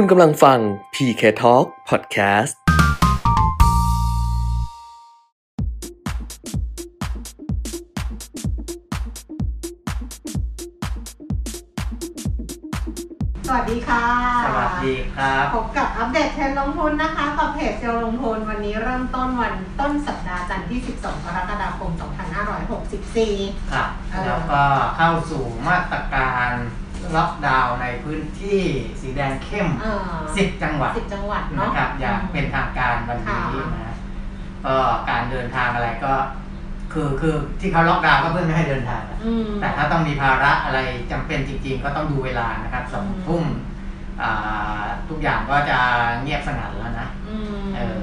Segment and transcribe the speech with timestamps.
[0.00, 0.58] คุณกำลังฟัง
[0.94, 2.52] PK Talk Podcast
[13.46, 14.04] สวัสดีค่ะ
[14.46, 21.90] สวัสดีครับ พบกับอัปเดตเทรนด์ลงทุนนะคะกับเพจเซลลงทุนวันนี้เริ่มต้นวันต้นสัปดาห์จันทร์ที่ 12 กรกฎาคม
[22.60, 24.62] 2564 ครับเออแล้วก็
[24.96, 26.50] เข้าสู่มาตรการ
[27.16, 28.60] ล็อกดาวน์ในพื้นที่
[29.00, 33.96] สีแดงเข้มเอ่อ10 จังหวัดสิบจังหวัดเนาะ นะครับอย่างเป็นทางการวันนี้ค่ะ นะ
[34.66, 34.76] ก็
[35.10, 36.14] การเดินทางอะไรก็
[36.92, 40.78] คือคือที่เขาล็อกดาวน์ก็เพื่อไม่ให้เดินทางอะอืม แต่ถ้าต้องมีภาระอะไร
[41.10, 43.44] จำเป็นจริง ๆ ก็ต้องดูเวลานะครับสองอืม ทุ่ม
[44.22, 45.78] อ่าทุกอย่างก็จะ
[46.22, 47.98] เงียบสงัดแล้วนะอืมเออ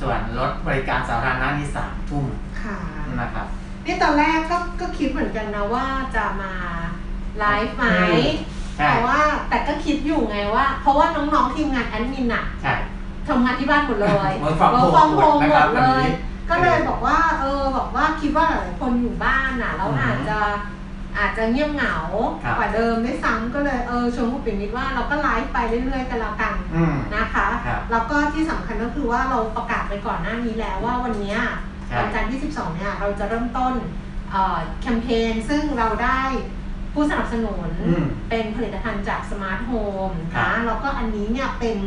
[0.00, 2.24] ส่วนรถบริการสาธารณะนี่สามทุ่ม
[2.62, 2.78] ค่ะ
[3.20, 3.46] นะครับ
[3.86, 5.86] นี่ตอนแรกก็ก็คิดเหมือนกันนะว่า
[6.16, 6.52] จะมา
[7.38, 8.36] ไลฟ์ไหมอืม
[8.76, 12.74] ใช่แต่ว่าแต่ก็คิดอยู่ไงว่า เพราะว่าน้องๆทีมงานแอดมินอะใช่
[13.28, 16.12] ทำงานที่บ้านหมดเลย Work from Work home from home นะหมครับดเลวันยนี้
[16.50, 20.40] ก็เลยบอกว่า เออบอกว่าคิดว่าหลายคนอยู่บ้านน่ะแล้วอือฮึอาจจะ
[21.18, 21.96] อาจจะเงียบเหงา
[22.44, 31.38] ครับ กว่าเดิมด้วยซ้ำก็เลยเออชวนคุณปิ่นมิตรว่าเราก็ไลฟ์ไปเรื่อยๆกันแล้วกันอืม นะคะ ครับ แล้วก็ที่สำคัญก็คือว่าเราประกาศไปก่อนหน้านี้แล้วว่าวันเนี้ย
[31.86, 33.74] ใช่ วันจันทร์ที่ 12 เนี่ย เราจะเริ่มต้น
[34.30, 36.20] เอ่อแคมเปญซึ่งเราได้
[36.94, 39.72] ผู้สนับสนุนอืมเป็นผลิตภัณฑ์จากสมาร์ทโฮ
[40.08, 41.78] มครับนะแล้วก็อันนี้เนี่ยเป็น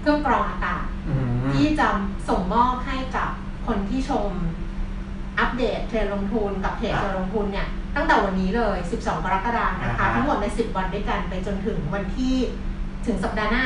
[0.00, 1.88] เครื่องกรองอากาศอืมที่จะ
[2.28, 3.28] ส่งมอบให้กับ
[3.66, 4.30] คนที่ชม
[5.38, 12.36] อัปเดตเทรนด์ลงทุนกับเพจครับเทรนด์ลงทุนเนี่ยตั้งแต่วันนี้เลย 12 กรกฎาคมนะคะอ่าฮะทั้งหมดใน 10 วันด้วยกันไปจนถึงวันที่
[13.06, 13.62] ถึงสัปดาห์หน้า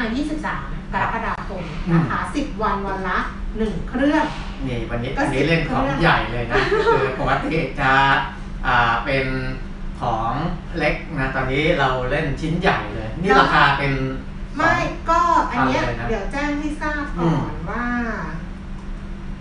[0.47, 3.19] 23 กรกฎาคมนะคะ 10 วันวันละ
[3.55, 4.25] 1 เครื่อง
[4.67, 6.57] นี่วันนี้ก็อันนี้เล่นของสิบเครื่องใหญ่เลยนะ
[6.95, 7.93] คือปกติจะ
[8.67, 9.25] อ่าเป็น
[10.05, 10.33] ของ
[10.79, 13.93] เล็กนะตอนนี้เราเล่นชิ้นใหญ่เลย นี่ราคาเป็น
[14.57, 14.75] ไม่
[15.11, 17.87] ก็อันเนี้ยเอาเลยนะเดี๋ยวแจ้งให้ทราบก่อนว่า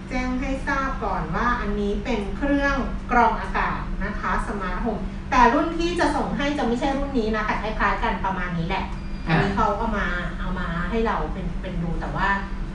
[0.10, 2.76] แจ้งให้ทราบก่อนว่าอันนี้เป็นเครื่อง
[3.12, 4.98] กรองอากาศนะคะสมาร์ทโฮม
[5.32, 8.86] แต่รุ่นที่จะส่งให้จะไม่ใช่รุ่นนี้นะแต่คล้ายๆกันประมาณนี้แหละ
[9.28, 10.08] อันนี้เขาเอามา
[10.40, 12.28] เอามาให้เราเป็นเป็นดูแต่ว่า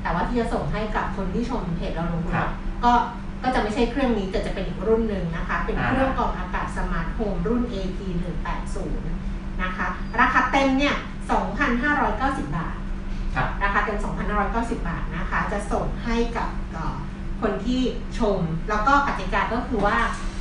[0.03, 2.50] แต่ว่าที่จะส่งให้กับคนที่ชมเพจเราลงทุนครับ
[2.84, 2.93] ก็
[3.43, 8.00] ก็จะไม่ใช่เครื่องนี้แต่จะเป็นอีกรุ่นหนึ่งนะคะ เป็นเครื่องกรองอากาศสมาร์ทโฮมรุ่น AT
[8.81, 9.87] 180นะคะ
[10.21, 10.94] ราคาเต็มเนี่ย
[11.75, 12.76] 2,590 บาท
[13.34, 13.99] ครับราคาเต็ม
[14.38, 16.97] 2,590 บาทนะคะ จะส่งให้กับเอ่อ
[17.41, 17.82] คนที่
[18.19, 18.38] ชม
[18.69, 19.99] แล้วก็กติกาก็คือว่า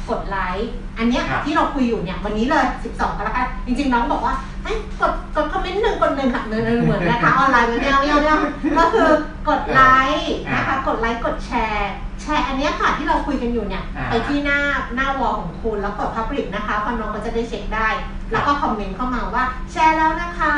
[0.10, 8.40] กดไลค์ อันเนี้ยครับที่เราคุยอยู่เนี่ยวันนี้เลย 12กรกฎาคมจริงๆ น้องบอกว่าให้กดกดคอมเมนต์หนึ่งกดหนึ่งค่ะเหมือนเหมือนนะคะออนไลน์เหมือนเดียวเดียวเดียว
[8.78, 9.10] ก็คือ
[9.50, 9.82] กดไล
[10.16, 11.92] ค์นะคะ กดไลค์กดแชร์
[12.22, 14.60] แชร์อันเนี้ยค่ะที่เราคุยกันอยู่เนี่ย อ่า ไปที่หน้า
[14.96, 17.88] หน้า wall ของคุณแล้วกด Public นะคะเพื่อน้องก็จะได้เช็คได้
[18.32, 20.54] แล้วก็คอมเมนต์เข้ามาว่าแชร์แล้วนะคะ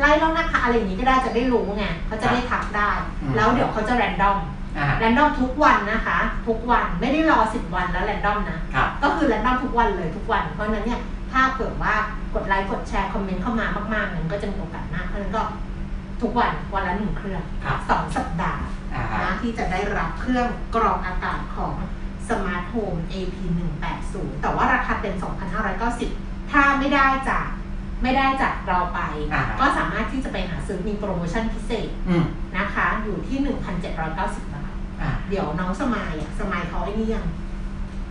[0.00, 2.90] ไลค์แล้วนะคะอะไรอย่างนี้ก็ได้จะได้รู้ไงเขาจะได้ทักได้
[3.22, 4.38] อืม แล้วเดี๋ยวเขาจะ random
[4.78, 11.00] อ่า random ทุกวันนะคะ ทุกวันไม่ได้รอ10วันแล้ว random นะ ครับ ก็คือ random ทุกวันเลยทุกวัน เพราะฉะนั้นเนี่ย
[11.32, 11.94] ถ้าเกิดว่า
[12.34, 15.42] กดไลค์กดแชร์คอมเมนต์เข้ามามากๆนั้นก็จะมีโอกาสมากเพราะฉะนั้นก็
[16.22, 21.74] ทุกวันวันละหนึ่งเครื่องครับ สองสัปดาห์อ่าฮะ นะที่จะได้รับเครื่องกรองอากาศของ
[22.28, 23.36] Smart Home AP
[23.90, 25.16] 180แต่ว่าราคาเต็ม
[25.82, 27.46] 2,590 ถ้าไม่ได้จาก
[28.02, 29.00] ไม่ได้จากเราไป
[29.32, 32.24] อ่าฮะก็สามารถที่จะไปหาซื้อมีโปรโมชั่นพิเศษอืม
[32.58, 37.26] นะคะ อยู่ที่ 1,790 บาทอ่าเดี๋ยวน้องสมายอะสมายเขาไอ้นี่ยัง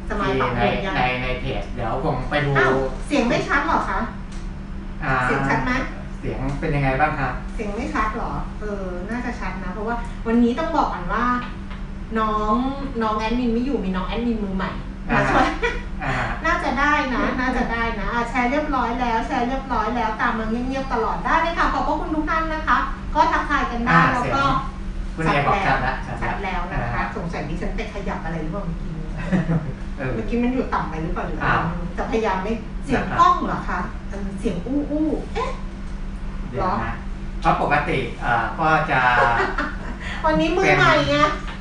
[0.10, 2.74] สมายที่ปรับในปรุงยังในในเพจเดี๋ยวผมไปดูอ้าว
[3.08, 4.00] เสียงไม่ชัดเหรอคะ
[5.04, 5.72] อ่าเสียงชัดไหม
[6.20, 9.96] เสียงเป็นยังไงบ้างครับเสียงไม่ชัดเหรอ เออ น่าจะชัดนะ เพราะว่า
[10.28, 11.26] วันนี้ต้องบอกก่อนว่า
[12.20, 12.56] น้อง
[13.02, 14.72] น้องแอดมินไม่อยู่มีน้องแอดมินมือใหม่
[15.10, 15.48] มาอ่าช่วย
[16.04, 16.14] อ่า
[16.46, 22.78] น่าจะได้นะ น่าจะได้นะอะแชร์เรียบร้อยแล้วแชร์เรียบร้อยแล้วตามมาเงียบๆตลอดได้เลยค่ะขอบพระคุณทุกท่านนะคะ
[23.16, 24.46] ก็ทักทายกันได้อ่าแล้วเสียงก็
[25.16, 28.94] คุณเอบอกชัดแล้วชัดแล้วนะคะอ่าสงสัยดิฉันไปขยับอะไรหรือเปล่าเมื่อกี้
[29.98, 32.54] เออเมื่อกี้มันอยู่ต่ำไปหรือเปล่าหรืออะไรอ้าวไม่รู้แต่พยายามไม่
[32.86, 33.80] เสียงนะครับกล้องเหรอคะ
[34.10, 35.50] เออเสียงอู้อู้เอ๊ะ
[36.50, 36.94] เดี๋ยวนะ
[37.42, 39.02] เพราะปกติเอ่อก็จะ
[40.26, 41.16] วันนี้มือใหม่ไง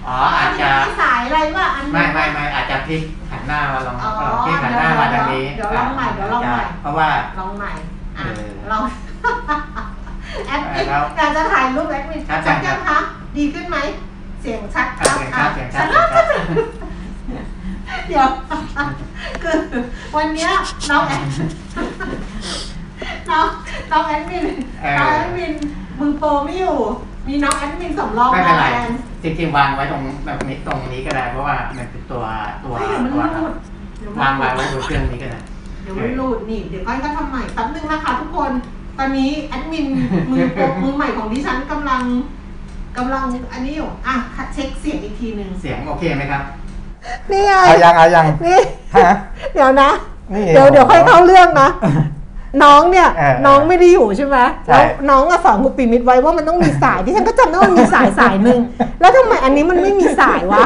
[0.06, 7.08] อ๋ออาจจะมีสายอะไรวะอันนี้ไม่ไม่ไม่อาจจะพลิกหันหน้ามาลองอ๋อลองพลิกหันหน้ามาทางนี้เดี๋ยวลองใหม่เดี๋ยวลองใหม่เพราะว่า
[7.38, 7.70] ลองใหม่
[8.19, 8.82] อะเออลอง
[10.46, 12.99] แอดมินแล้วอยากจะถ่ายรูปแอดมินชัดชัดจัยังงคะ
[13.37, 13.76] ดีขึ้นไหม
[14.41, 16.67] เสียงชัดอะเสียงชัดเสียงชัดอะเสียงชัด
[18.08, 18.29] เดี๋ยว
[19.43, 19.56] คือ
[20.17, 20.50] วันเนี้ย
[20.91, 21.23] น้องแอด
[23.31, 23.47] น้อง
[23.91, 24.47] น้องแอดมิน
[24.83, 25.53] เออ น้องแอดมิน
[25.99, 26.77] มือโปรไม่อยู่
[27.29, 28.91] มีน้องแอดมินสำรองไม่เป็นไรมาแทน
[29.23, 32.25] จริงๆวางไว้ตรงแบบนี้ตรงนี้ก็ได้เพราะว่ามันเป็นตัว
[32.65, 33.53] ตัวเฮ้ยเดี๋ยวมันตัวรูด
[33.99, 35.41] เดี๋ยวมันวางรูไว้ดไว้บนเครื่องนี้ก็ได้
[35.83, 38.53] เดี๋ยวมันรูดนี่ เดี๋ยวก้อยก็ทำใหม่แป๊บนึงนะคะทุกคน
[38.99, 39.87] ตอนนี้แอดมิน
[40.31, 42.03] มือโปรมือใหม่ของดิฉันกำลัง
[42.97, 44.15] กำลังอันนี้อยู่อะ
[44.55, 46.43] เช็คเสียงอีกทีหนึ่งเสียงโอเคไหมครับ
[47.31, 48.61] นี่ไงเอายังเอายังนี่
[48.97, 49.15] ฮะ
[49.55, 49.91] เดี๋ยวนะ
[50.35, 51.69] นี่เดี๋ยวเดี๋ยวค่อยเข้าเรื่องนะ
[52.62, 54.37] น้องเนี่ยเออน้องไม่ได้อยู่ใช่ไหม
[54.67, 58.61] ใช่ แล้วน้องอะสอนครูปีมิตรไว้ว่ามันต้องมีสายที่ฉันก็จำได้ว่ามันมีสายสายหนึ่ง
[59.00, 60.62] แล้วทำไมอันนี้มันไม่มีสายวะ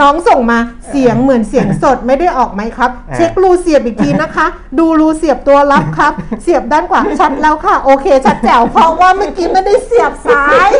[0.00, 0.58] น้องส่งมา
[0.88, 4.46] เสียงเหมือนเสียงสดไม่ได้ออกไหมครับ เช็ครูเสียบอีกทีนะคะ
[4.78, 6.12] ดูรูเสียบตัวรับครับ
[6.42, 10.70] เสียบด้านขวาชัดแล้วค่ะ โอเค ชัดแจ๋วเพราะว่าเมื่อกี้ไม่ได้เสียบสาย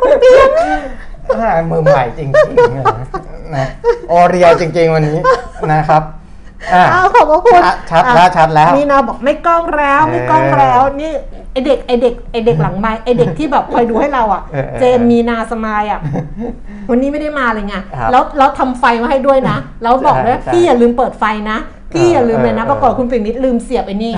[0.00, 0.50] คุณเปียก
[1.40, 2.84] อ่ามือใหม่จริงๆนะ
[3.56, 3.66] นะ
[4.08, 5.18] โอเรียจริงๆวันนี้
[5.72, 6.02] นะครับ
[6.74, 11.12] อ่าอ้าวขอบพระคุณชัดชัดแล้วชัดแล้วมีนาบอกไม่กล้องแล้วไม่กล้องแล้วนี่
[11.52, 16.00] ไอเด็กไอเด็กไอเด็กหลังไม้ไอเด็กที่แบบคอยดูให้เราอะเออเออเจมมีนาสมายอะ
[16.90, 21.58] วันนี้ไม่ได้มาเลยไงครับแล้วแล้วทำไฟมาให้ด้วยนะแล้วบอกด้วยใช่พี่อย่าลืมเปิดไฟนะ
[21.92, 24.12] พี่อย่าลืมเลยนะเออปรากฏคุณปิ่นนิดลืมเสียบไอ้นี่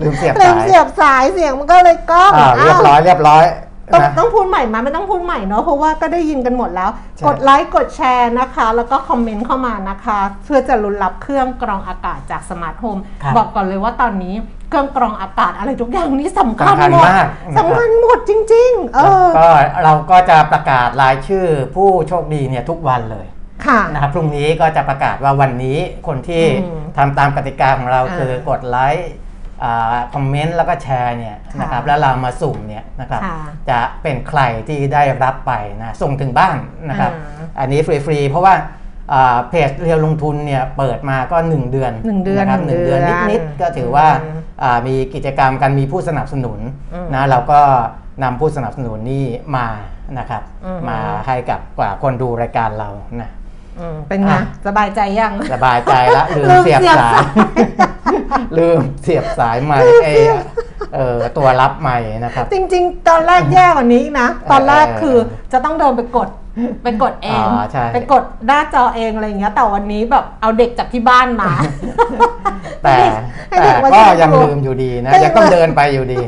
[0.00, 3.44] ลืมเสียบลืสามยเสียบสายเสียงมันก็เลยกล้องอ่าเรียบร้อยเรียบร้อย
[3.92, 14.34] ต้องนะต้องพูดใหม่มาไม่ต้องพูดใหม่เนาะเพราะว่าก็ได้ยินกันหมดแล้ว ใช่ กดไลค์กดแชร์นะคะ แล้วก็คอมเมนต์เข้ามานะคะ เพื่อจะลุ้นรับเครื่องกรองอากาศจากสมาร์ทโฮมครับบอกก่อนเลยว่าตอนนี้
[14.70, 17.28] เครื่องกรองอากาศอะไรทุกอย่างนี้สำคัญสำคัญหมดมากนะครับ
[17.58, 19.48] สำคัญหมดจริง ๆ เออก็
[19.84, 23.26] เราก็จะประกาศรายชื่อผู้โชคดีเนี่ยทุกวันเลย
[23.66, 29.25] ค่ะ นะครับพรุ่งนี้ก็จะประกาศว่าวันนี้คนที่อืมทำตามกติกาของเราอ่าคือกดไลค์อ่า
[30.14, 33.38] คอมเมนต์แล้วก็แชร์เนี่ยค่ะนะครับแล้วเรามาสุ่มเนี่ยนะครับค่ะ
[33.70, 36.56] จะเป็นใครที่ได้รับไปนะส่งถึงบ้าน
[36.90, 38.54] นะครับอ่าอันนี้ฟรีๆ เพราะว่า
[39.12, 46.60] อ่าเพจเรียวลงทุนเนี่ยเปิดมาก็ 1 เดือนหนึ่งเดือนะครับหนึ่งเดือนหนึ่งเดือนนิดๆก็ถือว่าอืมอ่ามีกิจกรรมกันมีผู้สนับสนุน
[46.94, 47.60] อืมนะเราก็
[48.22, 49.24] นำผู้สนับสนุนนี่
[49.56, 49.66] มา
[50.18, 53.45] นะครับอืมมาให้กับกว่าคนดูรายการเรานะอืม
[54.08, 57.14] เป็นไงอะสบายใจยัง สบายใจละลืมลืมเสียบเสียบสายสาย
[58.58, 60.08] ลืมเสียบสายใหม่เอ
[60.94, 65.16] เออตัวรับใหม่นะครับ จริง ๆ ตอนแรกแย่กว่านี้อีกนะ ตอนแรกคือ
[65.52, 66.28] จะต้องเดินไปกด
[66.82, 71.50] ไปกดเองอ๋อใช่ไปกดหน้าจอเองอะไรอย่างเงี้ย แต่วันนี้แบบเอาเด็กจากที่บ้านมา
[72.82, 72.96] แต่
[73.48, 76.18] ให้แต่เด็กมาก็ช่วยยังดูลืมอยู่ดีนะให้ยังต้องเดินไปอยู่ดี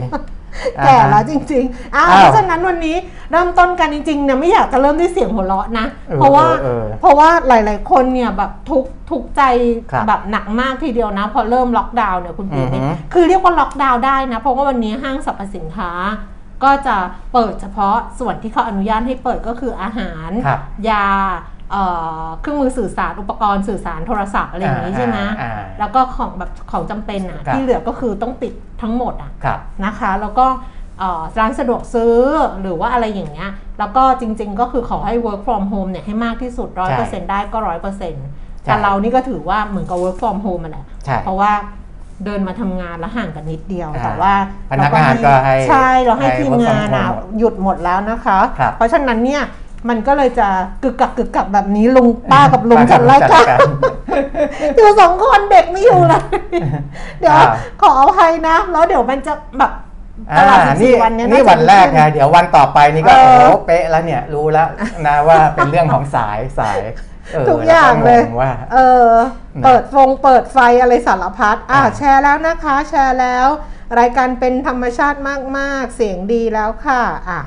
[0.85, 2.97] แก่แล้วอ่าฮะจริงๆอ้าวอ้าวเพราะฉะนั้นวันนี้
[3.31, 9.43] เริ่มต้นกันจริงๆเนี่ยไม่อยากจะเริ่มด้วยเสียงหัวเราะนะเออเพราะว่าเออเออเพราะว่าหลาย ๆ คนเนี่ยแบบทุกข์ทุกข์ใจ
[9.93, 15.93] ครับแบบหนักมากทีเดียวนะ พอเริ่มล็อกดาวน์เนี่ยคุณปีนี่อือฮึคือเรียกว่าล็อกดาวน์ได้นะ เพราะว่าวันนี้ห้างสรรพสินค้า
[16.65, 16.97] ก็จะ
[17.33, 20.61] เปิดเฉพาะส่วนที่เขาอนุญาตให้เปิดก็คืออาหารครับ
[20.91, 21.09] ยา
[21.71, 21.83] เอ่
[22.23, 30.47] อเครื่องมือสื่อสารอุปกรณ์สื่อสารโทรศัพท์อะไรอย่างนี้ใช่ไหมอ่าอ่าแล้วก็ของแบบของจำเป็นอะครับที่เหลือก็คือต้องปิดทั้งหมดอะครับนะคะ แล้วก็
[30.99, 32.17] เอ่อร้านสะดวกซื้อ
[32.61, 36.69] หรือว่าอะไรอย่างเงี้ยแล้วก็จริงๆก็คือขอให้ work from home เนี่ยให้มากที่สุด
[37.01, 37.59] 100%ได้ก็
[38.13, 41.53] 100%แต่เรานี่ก็ถือว่าเหมือนกับ work from home มันแหละใช่เพราะว่า
[42.25, 44.33] เดินมาทำงานแล้วห่างกันนิดเดียวอ่าแต่ว่า
[44.71, 49.43] พนักงานก็ให้ใช่เราให้ให้ทีม work from งานอะ home หยุดหมดแล้วนะคะครับเพราะฉะนั้นเนี่ย
[49.89, 50.49] มันก็เลยจะ
[50.83, 53.63] กึกกักกึกกักแบบนี้ลุงป้ากับลุงป้ากัจับดลุงรายจักาดการร
[54.77, 56.23] อยู่สองคนเด็กไม่อยู่เลย
[57.21, 57.49] เดี๋ยวอ้าว
[57.83, 59.73] ขออภัยนะ แล้วเดี๋ยวมันจะแบบ
[60.39, 64.69] ตอ่าลอดนี่14วันเนี้ยนี่าจะวันแรกดีไงขึ้นเดี๋ยววันต่อไปนี่ก็เอโอ้อโหเป๊ะแล้วเนี่ยรู้แล้ว
[65.07, 66.79] นะว่าเป็นเรื่องของสายสาย
[67.33, 69.11] เทุกอย่างเลยแวก็งงว่าเออ
[69.57, 73.47] นะเปิดฟงเปิดไฟอะไรสารพัดอะอ่าแชร์แล้วนะคะ แชร์แล้ว
[73.99, 75.19] รายการเป็นธรรมชาติ
[75.59, 77.41] มาก ๆ เสียงดีแล้วค่ะ อะ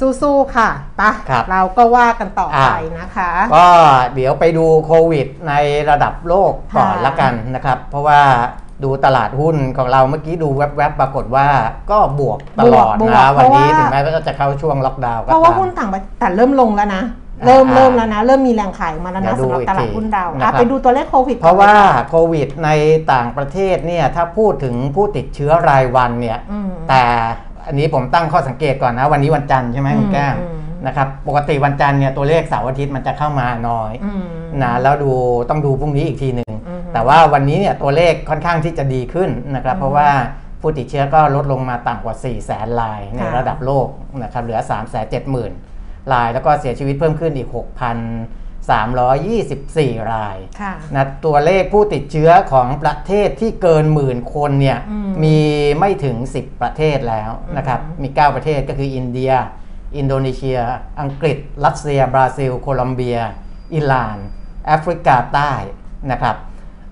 [0.00, 3.66] สู้ๆค่ะไปะครับเราก็ว่ากันต่อไปอ่านะคะ ก็
[4.14, 5.52] เดี๋ยวไปดูโควิดใน
[5.90, 8.20] ระดับโลกก่อนค่ะละกันนะครับ เพราะว่า
[8.84, 11.46] ดูตลาดหุ้นของเราเมื่อกี้ดูแวบๆ ปรากฏว่า
[11.90, 17.02] ก็บวกตลอดบวกนะเพวันราะนี้ว่าถึงแม้ว่าจะเข้าช่วงล็อกดาวน์ก็เพราะว่าตามหุ้นต่างประเทศแต่เริ่มลงแล้วนะ
[17.42, 22.70] อ่าเริ่มอ่าเริ่มแล้วนะ เริ่มมีแรงขายมาแล้วนะเดี๋ยวดูสำหรับอีกตลาดทีหุ้นเรานะครัอะบไปดูตัวเลขโควิด เพราะว่าก่อนลยค่โควิดใน
[23.12, 27.02] ต่างประเทศเนี่ยถ้าพูดถึงผู้ติดเชื้อรายวันเนี่ยอืมแต่
[27.66, 34.24] อันนี้ผมตั้งข้อสังเกตก่อนนะวันนี้วันจันทร์ใช่ไหมคุณแก้มอืมนะครับปกติวันจันทร์เนี่ยตัวเลขเสาร์อาทิตย์มันจะเข้ามาน้อยอืม
[34.62, 35.12] นะแล้วดู
[35.50, 40.08] ต้องดูพรุ่งนี้อีกทีหนึ่งอืมแต่ว่าวันนี้เนี่ยตัวเลขค่อนข้างที่จะดีขึ้นนะครับอืมเพราะว่า
[40.60, 43.86] ผู้ติดเชื้อก็ลดลงมาต่ำกว่า 4 0 0แสนรายในค่ะระดับโลก
[44.22, 47.48] นะครับเหลือ 3 7 0 0 0 0รายแล้วก็เสียชีวิตเพิ่มขึ้นอีก
[48.70, 55.38] 6,324 รายค่ะนะตัวเลขผู้ติดเชื้อของประเทศที่เกินหมื่นคนเนี่ยอืมมี
[55.78, 59.32] ไม่ถึง 10 ประเทศแล้วนะครับอืมมี 9 ประเทศก็คืออินเดีย
[59.96, 60.58] อินโดนีเซีย
[61.00, 63.18] อังกฤษ รัสเซีย บราซิล โคลอมเบีย
[63.74, 64.16] อิหร่าน
[64.66, 65.52] แอฟริกาใต้
[66.12, 66.36] นะครับ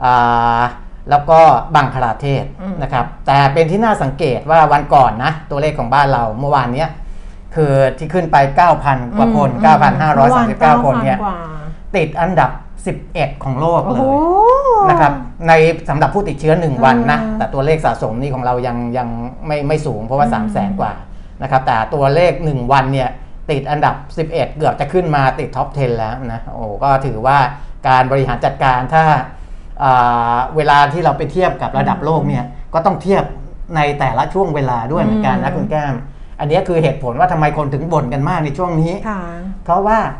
[0.05, 0.63] อ่า
[1.11, 1.41] แล้วก็
[1.75, 6.91] บังคลาเทศอืมนะครับ แต่เป็นที่น่าสังเกตว่าวันก่อนนะ ตัวเลขของบ้านเราเมื่อวานเนี้ย
[7.55, 8.37] คือที่ขึ้นไป
[8.79, 9.65] 9,000 กว่าคนอืม
[10.81, 11.39] 9,539 คนเนี่ยกว่า
[11.97, 12.51] ติดอันดับ
[12.97, 15.13] 11 ของโลกโอ้เลโหยนะครับ
[15.49, 15.53] ใน
[15.89, 19.09] สำหรับผู้ติดเชื้อ 1 วันนะอ่าแต่ตัวเลขสะสมนี่ของเรายังยัง
[19.47, 20.93] ไม่ไม่สูงเพราะว่าอืม3 0 0แสนกว่า
[21.43, 23.09] นะครับแต่ตัวเลข 1 วันเนี่ย
[23.51, 23.95] ติดอันดับ
[24.29, 27.39] 11 เกือบจะขึ้นมาติดท็อป 10 แล้วนะโอ้ก็ถือว่า
[27.89, 29.05] การบริหารจัดการถ้า
[29.83, 32.45] อ่าเวลาที่เราไปเทียบกับระดับโลกเนี่ย
[32.75, 33.25] ก็ต้องเทียบ
[33.77, 35.95] ในแต่ละช่วงเวลาด้วยเหมือนกันนะอืมคุณแก้ม
[36.41, 39.21] อันนี้คือเหตุผลว่าทำไมคนถึงบ่นกันมากในช่วงนี้ค่ะ
[39.65, 40.11] เพราะว่าอ่า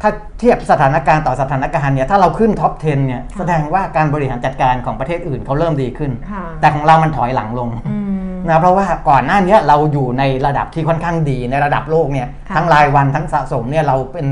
[0.00, 7.98] ถ้าเทียบสถานการณ์ต่อสถานการณ์เนี่ยถ้าเราขึ้นท็อป 10 เนี่ยค่ะแสดงว่าการบริหารจัดการของประเทศอื่นเขาเริ่มดีขึ้นค่ะแต่ของเรามันถอยหลังลงอื
[8.30, 14.26] มนะเพราะว่าก่อนหน้านี้เราอยู่ในระดับที่ค่อนข้างดีในระดับโลกเนี่ยค่ะทั้งรายวันทั้งสะสมเนี่ยเราเป็น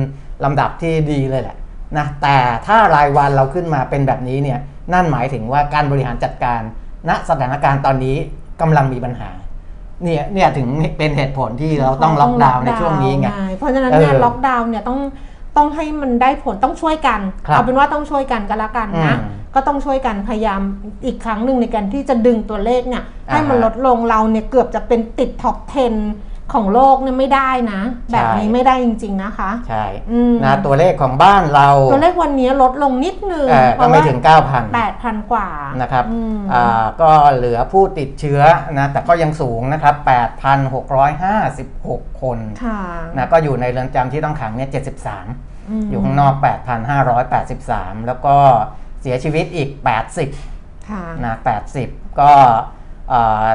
[0.44, 1.56] ลำดับที่ดีเลยแหละ
[1.98, 2.36] นะแต่
[2.66, 4.58] ถ้ารายวันเราขึ้นมาเป็นแบบนี้เนี่ย
[4.92, 6.60] นั่นหมายถึงว่าการบริหารจัดการ
[7.08, 8.16] ณสถานการณ์ตอนนี้
[8.60, 9.30] กำลังมีปัญหา
[10.04, 14.98] เนี่ยเนี่ยถึงเป็นเหตุผลที่เราต้องล็อกดาวน์ในช่วงนี้ไงเพราะฉะนั้นเนี่ยเออล็อกดาวน์เนี่ยต้อง
[15.56, 20.60] ต้องให้มันได้ผลต้องช่วยกันครับเอาเป็นว่าต้องช่วยกันก็แล้วกันนะอืมก็ต้องช่วยกันพยายาม
[21.06, 25.56] อีกครั้งหนึ่งในการที่จะดึงตัวเลขเนี่ยให้มันอ่าฮะลดลงเราเนี่ยเกือบจะเป็นติด top
[25.98, 27.80] 10 ของโลกเนี่ยไม่ได้นะ
[28.12, 36.04] แบบนี้ใช่ไม่ได้จริง ๆนะคะ ใช่อืมนะตัวเลขของบ้านเรา ตัวเลขวันนี้ลดลงนิดนึงเอ่อก็ไม่ถึง 9,000แปดพันกว่านะนะครับ
[36.54, 38.40] อ่าก็เหลือผู้ติดเชื้อ
[38.78, 39.94] นะแต่ก็ยังสูงนะครับ
[41.08, 42.80] 8,656 คนค่ะ
[43.16, 46.34] นะก็อยู่ในเรือนจำที่ต้องขังเนี่ย73มอยู่ข้างนอก
[47.20, 48.36] 8,583 แล้วก็
[49.00, 49.68] เสียชีวิตอีก
[50.28, 51.34] 80ค่ะนะ
[51.76, 52.32] 80 ก็
[53.10, 53.46] เอ่อ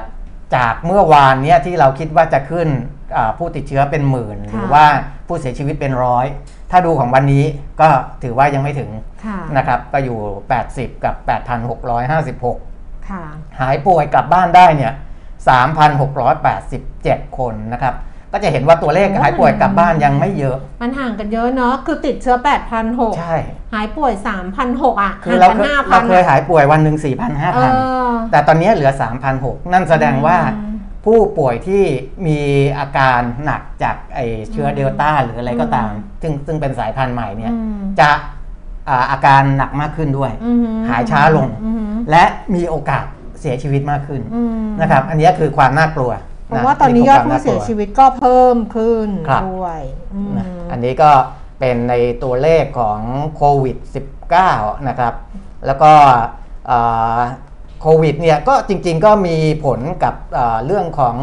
[0.55, 2.67] จากเมื่อวานเนี้ยที่เราคิดว่าจะขึ้น
[3.15, 4.85] อ่าผู้ติดเชื้อเป็นหมื่น หรือว่า
[5.27, 6.25] ผู้เสียชีวิตเป็นร้อย
[6.71, 7.43] ถ้าดูของวันนี้
[7.81, 7.88] ก็
[8.24, 8.91] ถือว่ายังไม่ถึง
[9.25, 10.17] ค่ะนะครับก็อยู่
[10.62, 11.15] 80 กับ
[11.91, 13.24] 8,656ค่ะ
[13.59, 14.93] หายป่วยกลับบ้านได้เนี่ย
[16.15, 17.95] 3,687 คนนะครับ
[18.35, 22.37] ก็จะเห็นว่าตัวเลขโอ้ยหายป่วยกลับบ้านยังไม่เยอะ มันห่างกันเยอะเนาะคือติดเชื้อ
[22.77, 23.35] 8,600 ใช่
[23.73, 24.13] หายป่วย
[24.57, 27.67] 3,600 อะคือเราห่างเคกันย5,000เราเคยหายป่วยวันหนึ่ง4,000เอ5,000อ
[28.31, 28.91] แต่ตอนนี้เหลือ
[29.31, 30.75] 3,600 นั่นแสดงว่าอืม
[31.05, 31.83] ผู้ป่วยที่
[32.27, 32.39] มี
[32.79, 34.19] อาการหนักจากไอ
[34.51, 38.09] เชื้อเดลต้าหรืออะไรก็ตาม ซึ่งซึ่งเป็นสายพันธุ์ใหม่เนี่ยอืมจะ
[38.89, 42.23] อ่าอาการหนักมากขึ้นด้วยอืมหายช้าลงอืมและ
[42.55, 43.05] มีโอกาส
[43.39, 46.11] เสียชีวิตมากขึ้นอืมนะครับ อันนี้คือความน่ากลัว
[46.45, 49.81] เพราะว่าตอนนี้ยอดผู้เสียชีวิตก็เพิ่มขึ้นครับด้วย
[50.13, 51.11] อืมนะอันนี้ก็
[51.59, 52.99] เป็นในตัวเลขของ
[53.35, 53.77] โควิด
[54.31, 55.13] -19 นะครับ
[55.65, 55.91] แล้วก็
[56.67, 56.79] เอ่
[57.17, 57.19] อ
[57.81, 61.15] โควิดเนี่ยก็จริง ๆ ก็มีผลกับเอ่อเรื่องของ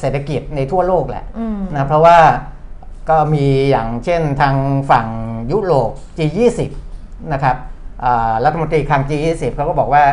[0.00, 2.18] เศรษฐกิจในทั่วโลกแหละอืมนะเพราะว่า
[3.10, 4.54] ก็มีอย่างเช่นทาง
[4.90, 5.06] ฝั่ง
[5.52, 6.60] ยุโรป G20
[7.32, 7.56] นะครับ
[8.04, 10.04] อ่ารัฐมนตรีคลัง G20 เขาก็บอกว่า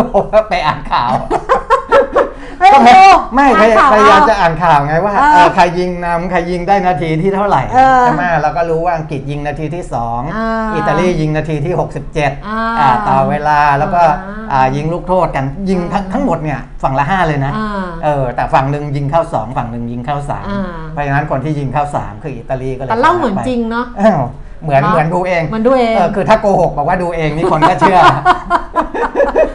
[0.50, 1.10] ไปอ่านข่าว
[2.58, 20.40] เฮ้ยก็ไม่ดูไม่พยายอ่นข่วพยายามเอจะอ่านข่าวไงว่าเออเออใครยิงนำใครยิงได้นาทีที่เท่าไหร่เออใช่ไหมเราก็รู้ว่าอังกฤษยิงนาทีที่ 2 อ่าอิตาลียิงนาทีที่ 67อ่าอ่าต่อเวลาแล้วก็อ่าอ่ายิงลูกโทษกันยิงทั้งอ่าทั้งหมดเนี่ยฝั่งละ 5 เลยนะอ่าเออแต่ฝั่งหนึ่งยิงเข้า 2 ฝั่งหนึ่งยิงเข้า อ่า
[20.78, 24.20] 3 เพราะฉะนั้นคนที่ยิงเข้า 3 คืออิตาลีก็เลยแต่เล่าเหมือนชะไปจริงเนาะ อ้าว
[24.62, 28.00] เหมือนเนอะเหมือนดูเองเหมือนดูเองเออคือถ้าโกหกบอกว่าดูเองนี่คนก็เชื่อ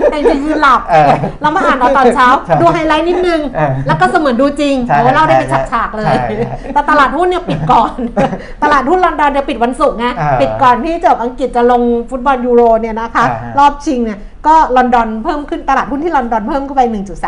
[0.10, 1.10] แต่จริงๆคือหลับเออ
[1.42, 6.26] เรามาอ่านเอาตอนเช้าใช่ดูไฮไลท์นิดนึงเออแล้วก็เสมือนดูจริงใช่โอ้เราได้เป็นใช่ฉากๆเลยใช่
[6.74, 7.94] แต่ตลาดหุ้นเนี่ยปิดก่อน
[8.64, 16.84] ตลาดหุ้นลอนดอนเนี่ยปิดวันศุกร์ไงเออปิดก่อนที่เจบอังกฤษจะลงฟุตบอลยูโรเนี่ยนะคะอ่าฮะรอบชิงเนี่ยก็ลอนดอนเพิ่มขึ้นตลาดหุ้นที่ลอนดอนเพิ่มขึ้นไป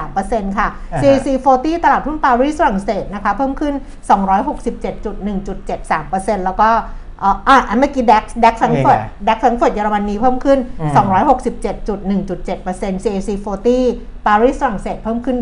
[0.08, 3.74] 1.3%ค่ะอ่าฮะ CAC 40 ตลาดหุ้นปารีสฝรั่งเศสนะคะเพิ่มขึ้น
[4.10, 6.70] 267.1.73%แล้วก็
[7.09, 13.30] เอ่ออะอันเมื่อกี้ DAX DAX แฟรงก์เฟิร์ตนี่ไง DAX แฟรงก์เฟิร์ตเยอรมนีเพิ่มขึ้นอืม267.1.7% CAC
[13.78, 15.38] 40 ปารีสฝรั่งเศสเพิ่มขึ้น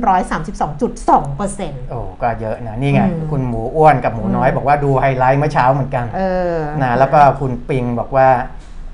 [0.74, 6.22] 132.2%โอ้ก็เยอะนะ นี่ไงอืมคุณหมูอ้วนกับหมูน้อยบอกว่าดูไฮไลท์เมื่อเช้าเหมือนกันเอ
[6.54, 8.30] อนะแล้วก็คุณปิงบอกว่า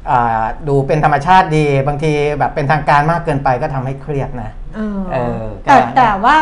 [0.09, 6.35] อ่าดูเป็นธรรมชาติดีบางทีแบบเป็นทางการมากเกินไปก็ทำให้เครียดนะเออเออแต่ก็แต่ว่า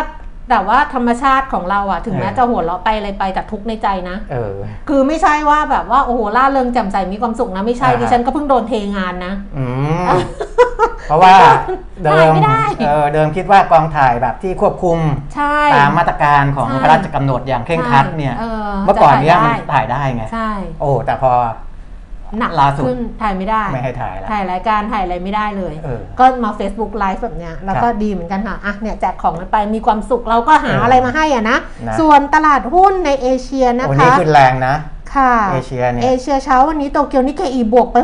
[0.52, 4.54] แต่ว่าธรรมชาติของเราอะถึงแม้เออจะหัวเราะไปอะไรไปแต่ทุกข์ในใจนะเออ
[4.90, 9.66] คือไม่ใช่ว่าแบบว่าโอ้โหล่าเริงแจ่มใสมีความสุขนะไม่ใช่อ่าฮะดิฉันก็เพิ่งโดนเทงานนะอื
[10.06, 10.08] ม
[11.08, 11.36] เพราะว่า
[12.04, 15.00] เดิถ่ายมไม่ได้เออเดิมคิดว่ากองถ่ายแบบที่ควบคุม
[15.36, 20.50] ใช่ตามมาตรการของใช่พระราชกำหนดอย่างเคร่งครัดเนี่ยเออเมื่อก่อนเนี้ยจะมันถ่ายได้ถ่ายได้ไงใช่
[20.82, 21.32] โอ้แต่พอ
[22.40, 31.58] หนักล่าสุด ขึ้นถ่ายไม่ได้ ไม่ให้ถ่ายแล้วถ่ายรายการถ่ายอะไรไม่ได้เลย เออก็มา Facebook Live แบบเนี้ยแล้วก็ครับดีเหมือนกันค่ะอะเนี่ยแจกของกันไปมีความสุขเราก็หาเออออะไรมาให้อะนะ
[31.88, 34.76] นะ ส่วนตลาดหุ้นในเอเชียนะโอ้คะนี่ขึ้นแรงนะ
[35.16, 37.98] ค่ะเอเชียเนี่ยเอเชียเช้าวันนี้โตเกียวนิกเกอีบวกไป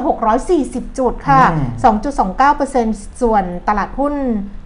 [0.45, 1.59] 640 จุดค่ะ อื
[1.91, 1.97] ม
[2.41, 4.13] 2.29%ส่วนตลาดหุ้น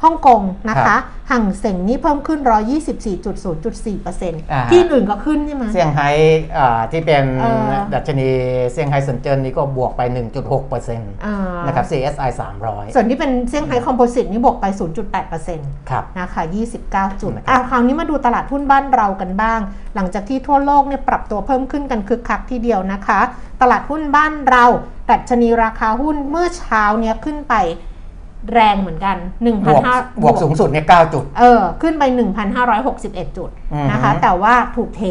[0.03, 1.01] ฮ่องกงนะครัคะ บ
[1.32, 6.10] ห่างเส็งนี่เพิ่มขึ้นอ่า124.0.4%ฮะที่อื่นก็ขึ้นใช่ไหมเซี่ยงไฮ้
[6.58, 8.30] อ่าที่เป็นเออดัชนี
[8.72, 10.02] เซี่ยงไฮ้เซินเจิ้นนี่ก็บวกไป
[10.50, 12.30] 1.6%นอ่าะครับ CSI
[12.64, 14.66] 300 ส่วนที่เป็นเซี่ยงไฮ้คอมโพสิตนี่บวกไป
[15.28, 16.44] 0.8%ครับนะคะ
[16.82, 19.60] 29 จุดนะครับอะคราวนี้มาดูตลาดหุ้นบ้านเรากันบ้าง
[19.96, 23.20] หลังจากที่ทั่วโลกเนี่ยปรับตัวเพิ่มขึ้นกันคึกคักทีเดียวนะคะ
[23.62, 24.66] ตลาดหุ้นบ้านเรา
[25.10, 27.56] ดัชนีราคาหุ้นเมื่อเช้าเนี่ยขึ้นไป
[28.53, 29.17] แรงเหมือนกัน
[29.65, 32.03] บวก1,500บวกสูงสุดเนี่ย9จุด เออ ขึ้นไป
[32.71, 35.03] 1,561 จุดอือฮึนะคะ แต่ว่าถูกเท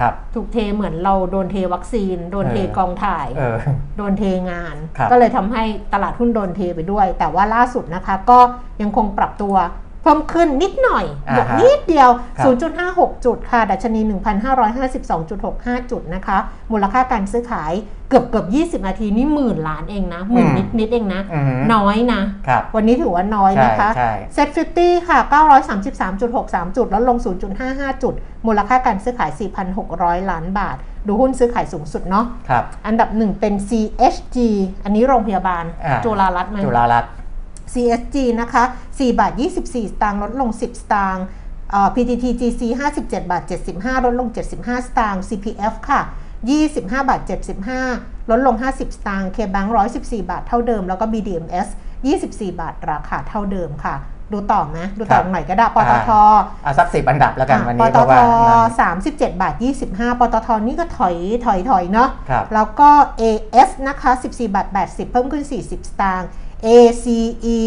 [0.00, 3.56] ครับถูกเทเหมือนเราโดนเทวัคซีน โดนเทเออกองถ่ายเออ
[3.96, 5.62] โดนเทงานครับก็เลยทำให้
[5.92, 8.38] ตลาดหุ้นโดนเทไปด้วย แต่ว่าล่าสุดนะคะ ก็
[8.82, 9.54] ยังคงปรับตัว
[9.85, 12.46] เพิ่มขึ้นนิดหน่อยอ่าบวกฮะนิดเดียวครับ
[13.16, 14.00] 0.56 จุดค่ะ ดัชนี
[14.76, 16.38] 1,552.65 จุดนะคะ
[16.72, 17.72] มูลค่าการซื้อขาย
[18.08, 25.18] เกือบเกือบ20 นาทีนี่หมื่นล้านเองนะหมื่นอืมนิดนิดเองนะอือหือน้อยนะครับวันนี้ถือว่าน้อยนะคะใช่ SET Fifty ค่ะ
[25.98, 27.18] 933.63 จุด แล้วลง
[27.60, 28.14] 0.55 จุด
[28.46, 29.30] มูลค่าการซื้อขาย
[29.80, 34.36] 4,600 ล้านบาท ดูหุ้นซื้อขายสูงสุดเนาะครับอันดับหนึ่งเป็น CHG
[34.84, 37.10] อันนี้โรงพยาบาลอ่าจุฬารัตน์ไหมจุฬารัตน์
[37.72, 41.24] CSG นะคะ4บาท24 สตางค์ลดลง 10 สตางค์
[41.70, 42.62] เอ่อ PTTGC
[42.96, 43.42] 57 บาท
[43.74, 46.00] 75 ลดลง 75 สตางค์ CPF ค่ะ
[46.48, 47.20] 25 บาท
[47.76, 51.68] 75 ลดลง 50 สตางค์ KBank 114 บาทเท่าเดิม แล้วก็ BDMs
[52.14, 53.96] 24 บาทราคาเท่าเดิมค่ะ
[54.32, 56.10] ดูต่อไหมดูต่อครับตรงไหนก็ได้ปตท
[56.62, 59.54] เอาสักสิบอันดับแล้วกันอะวันปนี้ตเพราะทว่านั่น37บาท
[59.88, 66.28] 25ปตทนี่ก็ถอยถอยถอยเนาะครับแล้วก็ AS นะคะ14บาท80เพิ่มขึ้น40สตางค์
[66.68, 67.58] ACE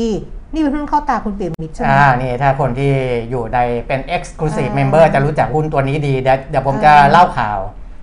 [0.54, 2.92] นี่เป็นหุ้นเข้าตาคุณเปี่ยมมิตรใช่ไหมอ่า นี่ถ้าคนที่
[3.30, 7.60] อยู่ในเป็น exclusive อ่า member จะรู้จักหุ้นตัวนี้ดี เดี๋ยวเดี๋ยวผมจะอ่าเล่าข่าว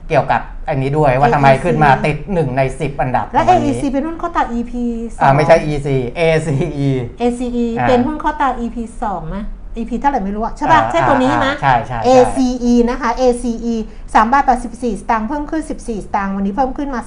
[0.09, 6.85] เกี่ยวกับอันนี้ด้วยว่า AEC ทำไมขึ้นมาติดหนึ่งใน 10 อันดับ และของวันนี้ AEC เป็นหุ้นเข้าตา EP 2อ่าไม่ใช่ EC ACE
[7.23, 9.37] ACE อ่าเป็นหุ้นเข้าตา EP 2ไหม
[9.77, 17.01] EP เท่าไหร่ไม่รู้อะใช่ป่ะอ่าใช่ตัวนี้ไหมอ่าใช่ใช่ใช่ ACE นะคะ ACE 3บาท84สตางค์เพิ่มขึ้น 14 สตางค์วันนี้เพิ่มขึ้นมา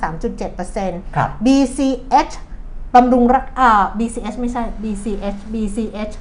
[0.56, 2.34] 3.7%ครับ BCH
[2.96, 6.14] บำรุงรักอ่า BCH ไม่ใช่ BCH BCH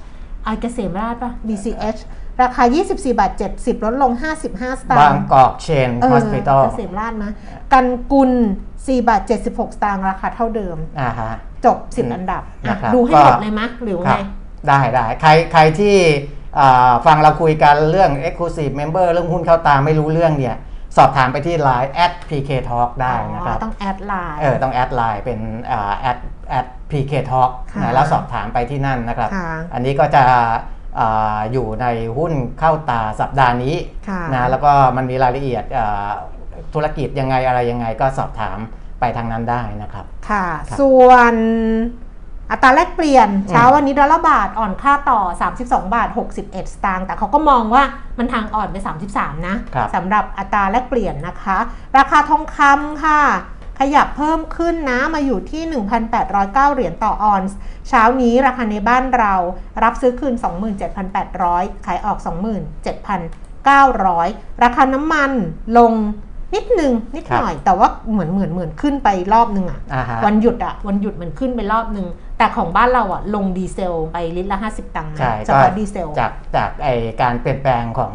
[0.47, 2.01] อาเกษมราชป่ะ BCH
[2.43, 4.13] ราคา 24 บาท 70 ลดลง
[4.47, 7.33] 55 สตาบางงค์กอกเชนเออฮอสพิทอลเกษมราชนะ
[7.73, 8.31] กันกุล
[8.71, 11.33] 4 บาท 76 สตางค์ราคาเท่าเดิม อ่าฮะ
[11.65, 14.21] จบ 10 อันดับอะนะครับดูให้ก็หมดเลยมะหรือคไงรับ
[14.69, 15.97] ได้ได้ใครใครที่
[16.59, 20.57] อ่าฟังเราคุยกันเรื่อง exclusive member เรื่องหุ้นเข้าตาไม่รู้เรื่องเนี่ย
[20.97, 25.39] สอบถามไปที่ Line at pk talk ได้นะครับอ๋อต้องแอดไลน์เออต้องแอดไลน์เป็น
[25.71, 30.25] อ่าแอด แอด pk talk ค่ะนะแล้วสอบถามไปที่นั่นนะครับค่ะอันนี้ก็จะ
[30.99, 33.77] อ่าอยู่ในหุ้นเข้าตาสัปดาห์นี้
[34.09, 36.09] ค่ะนะแล้วก็มันมีรายละเอียดอ่า
[36.75, 38.59] ธุรกิจยังไงอะไรยังไงก็สอบถาม
[39.01, 41.35] ไปทางนั้นได้นะครับ ค่ะครับส่วน
[42.53, 45.21] อัตราแลกเปลี่ยนเช้าวันนี้ดอลลาร์บาทอ่อนค่าต่อ
[45.53, 46.09] 32 บาท
[46.41, 47.83] 61 สตางค์แต่เขาก็มองว่า
[48.19, 48.77] มันทางอ่อนไป
[49.13, 51.59] 33 นะครับสำหรับอัตราแลกเปลี่ยนนะคะ
[51.99, 53.21] ราคาทองคำค่ะ
[53.81, 55.63] ขยับเพิ่มขึ้นนะมาอยู่ที่
[56.15, 57.57] 1,809 เหรียญต่อออนซ์
[57.89, 59.35] เช้านี้ราคาในบ้านเรา
[59.83, 60.35] รับซื้อคืน
[61.11, 62.19] 27,800 ขายออก
[63.81, 65.31] 27,900 ราคาน้ำมัน
[65.79, 65.93] ลง
[66.55, 72.07] นิดนึงนิดครับหน่อยแต่ว่าเหมือนเหมือนเหมือนขึ้นไปรอบนึงอะอ่าฮะวันหยุดอะวันหยุดมันขึ้นไปรอบนึง
[72.39, 76.89] แต่ของบ้านเราอะลงดีเซลไปลิตรละ 50 ตังค์นะใช่ก็เฉพาะดีเซลจากจากไอ
[77.23, 78.13] การเปลี่ยนแปลงของ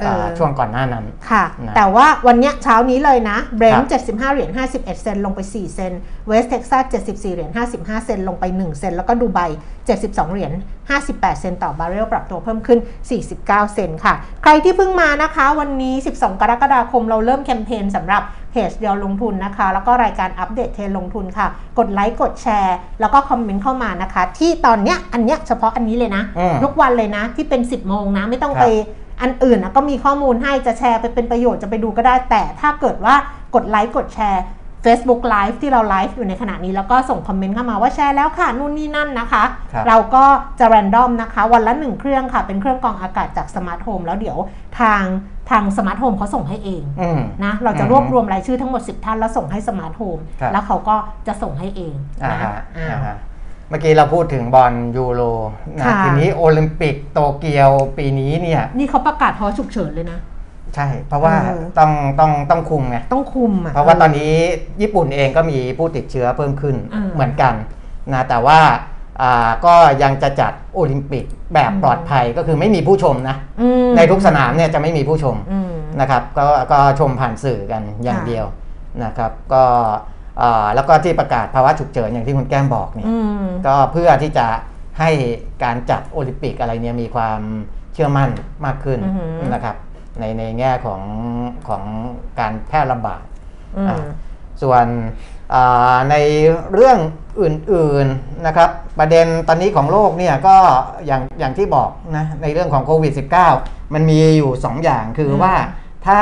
[0.00, 5.92] เออาช่วงก่อนหน้านั้นค่ะนะแต่ว่าวันเนี้ยเช้านี้เลยนะ Brent ครับ75 เหรียญ 51 เซนต์ลงไป 4 เซน
[6.28, 9.40] ต์ West Texas 74 เหรียญ 55 เซนต์ลงไป 1 เซนต์แล้วก็ดูไบ
[9.86, 10.52] 72 เหรียญ
[10.96, 12.78] 58 เซนต์ต่อบาร์เรลปรับตัวเพิ่มขึ้น
[13.26, 21.46] 49 เซนต์ค่ะ ใครที่เพิ่งมานะคะ วันนี้ 12 กรกฎาคมเราเริ่มแคมเปญสำหรับ เพจเดียวลงทุนนะคะ แล้วก็รายการอัปเดตเทรนด์ลงทุนค่ะ
[21.78, 28.66] กดไลค์กดแชร์ แล้วก็คอมเมนต์เข้ามานะคะ ที่ตอนเนี้ยอันเนี้ยเฉพาะอันนี้เลยนะอืมทุกวันเลยนะ ที่เป็น 10โมงนะไม่ต้องครับไป
[29.22, 33.14] อันอื่นนะก็มีข้อมูลให้จะแชร์ไปเป็นประโยชน์จะไปดูก็ได้แต่ถ้าเกิดว่า
[33.54, 34.44] กดไลค์กดแชร์
[34.86, 40.24] Facebook Live ที่เราไลฟ์อยู่ในขณะนี้แล้วก็ส่งคอมเมนต์เข้ามาว่าแชร์แล้วค่ะ นู่นนี่นั่นนะคะครับเราก็
[40.58, 44.38] จะ random นะคะ วันละหนึ่งเครื่องค่ะ เป็นเครื่องกรองอากาศจาก Smart Home แล้วเดี๋ยว
[44.80, 45.02] ทาง
[45.50, 53.16] ทาง Smart Home เขาส่งให้เองอืมนะเราจะอืมรวบรวมรายชื่อทั้งหมด 10 ท่านแล้วส่งให้ Smart Home ครับแล้วเขาก็จะส่งให้เองอ่านะฮะอ่าอ่าฮะ
[53.68, 55.22] เมื่อกี้เราพูดถึงบอลยูโร
[55.78, 60.18] นะค่ะทีนี้โอลิมปิกโตเกียวปีนี้เนี่ยนี่เขาประกาศภาวะฉุกเฉินเลยนะ
[60.74, 64.32] ใช่ เพราะว่าเออต้องต้องต้องคุมไงต้องคุมอะเพราะว่าตอนนี้
[64.80, 67.54] ญี่ปุ่นเองก็มีผู้ติดเชื้อเพิ่มขึ้นอืมเหมือนกัน
[68.12, 68.89] นะแต่ว่าอ่า
[69.66, 78.46] ก็ยังจะจัดโอลิมปิกแบบอืมปลอดภัยก็คือไม่มีผู้ชมนะอืมในทุกสนามเนี่ยจะไม่มีผู้ชมอืมนะครับก็ก็ชมผ่านสื่อกันอย่างค่ะเดียว
[79.04, 79.64] นะครับก็
[80.42, 84.46] อ่าแล้วก็ที่ประกาศภาวะฉุกเฉินอย่างที่คุณแก้มบอกเนี่ยอืมก็เพื่อที่จะ
[85.00, 85.10] ให้
[85.64, 87.40] การจัดโอลิมปิกอะไรเนี่ยมีความ
[87.94, 88.30] เชื่อมั่น
[88.64, 89.76] มากขึ้นอือหือนะครับ
[90.20, 91.02] ในในแง่ของ
[91.68, 91.82] ของ
[92.40, 93.22] การแพร่ระบาด
[93.76, 93.96] อืมอะ
[94.62, 95.39] ส่วนอ่า
[96.10, 96.14] ใน
[96.74, 96.98] เรื่อง
[97.42, 100.56] อื่นๆนะครับประเด็นตอนนี้ของโลกเนี่ยก็
[101.06, 103.12] อย่างอย่างที่บอกนะในเรื่องของโควิด
[103.52, 105.54] -19 มันมีอยู่ 2 อย่างคืออมว่า
[106.06, 106.20] ถ้า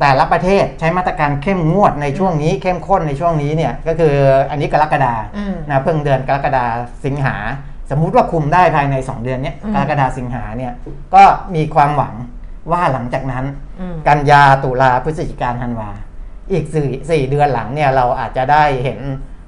[0.00, 4.14] แต่ละประเทศใช้มาตรการเข้มงวดในช่วงนี้เข้มข้นในช่วงนี้เนี่ยก็คือ
[4.50, 6.64] อันนี้กรกฎาอืมนะเพิ่งเดือนกรกฎา
[7.04, 7.36] สิงหา
[7.90, 10.72] สมมุติว่าคุมได้ภายใน 2 เดือนเนี้ยอืมกรกฎาสิงหาเนี่ย
[11.14, 11.22] ก็
[11.54, 12.14] มีความหวัง
[12.72, 13.44] ว่าหลังจากนั้น
[13.80, 15.90] อืมกันยาตุลาพฤศจิกาธันวา
[16.52, 18.98] อีกสี่สี่เดือนหลังเนี่ยเราอาจจะได้เห็น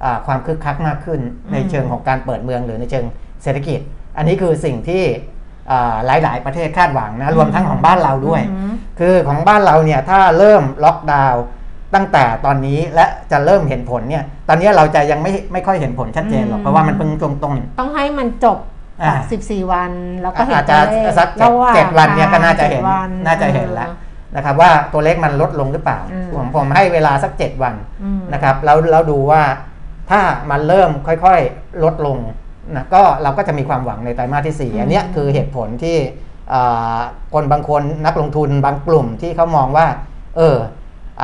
[0.03, 3.05] อ่าความคึกคักมากขึ้นอืมในเชิงของการเปิดเมืองหรือในเชิง
[3.43, 3.79] เศรษฐกิจ
[4.17, 5.03] อันนี้คือสิ่งที่
[5.71, 11.43] อ่าหลายๆประเทศคาดหวังนะรวมทั้งของบ้านเราด้วยอืมคือของบ้านเราเนี่ยถ้าเริ่มล็อกดาวน์
[11.95, 18.57] ตั้งแต่ตอนนี้และจะเริ่มเห็นผลเนี่ยตอนนี้เราจะยังไม่ไม่ค่อยเห็นผลชัดเจนหรอกอืมเพราะว่ามันเพิ่งตรงต้นต้องให้มันจบ
[19.03, 19.13] อ่า
[19.43, 23.89] 14วันแล้วก็เห็นอาจจะตัวเลขสักเจ็ดระหว่างเจ็ดวันเนี่ยก็น่าจะเห็นจ็ดวัน่าจะเห็นแล้ว
[24.35, 29.41] นะครับว่าตัวเลขมันลดลงหรือเปล่าอืมผมผมให้เวลาสัก 7 วันอืมนะครับแล้วเราดูว่า
[30.11, 32.17] ถ้ามันเริ่มค่อยๆลดลง
[32.75, 35.97] นะก็เราก็จะมีความหวังในไตรมาสที่ 4 อันเนี้ยคือเหตุผลที่
[36.53, 36.99] อ่า
[37.33, 39.85] คนบางคนนักลงทุนบางกลุ่มที่เขามองว่า
[40.37, 40.57] เออ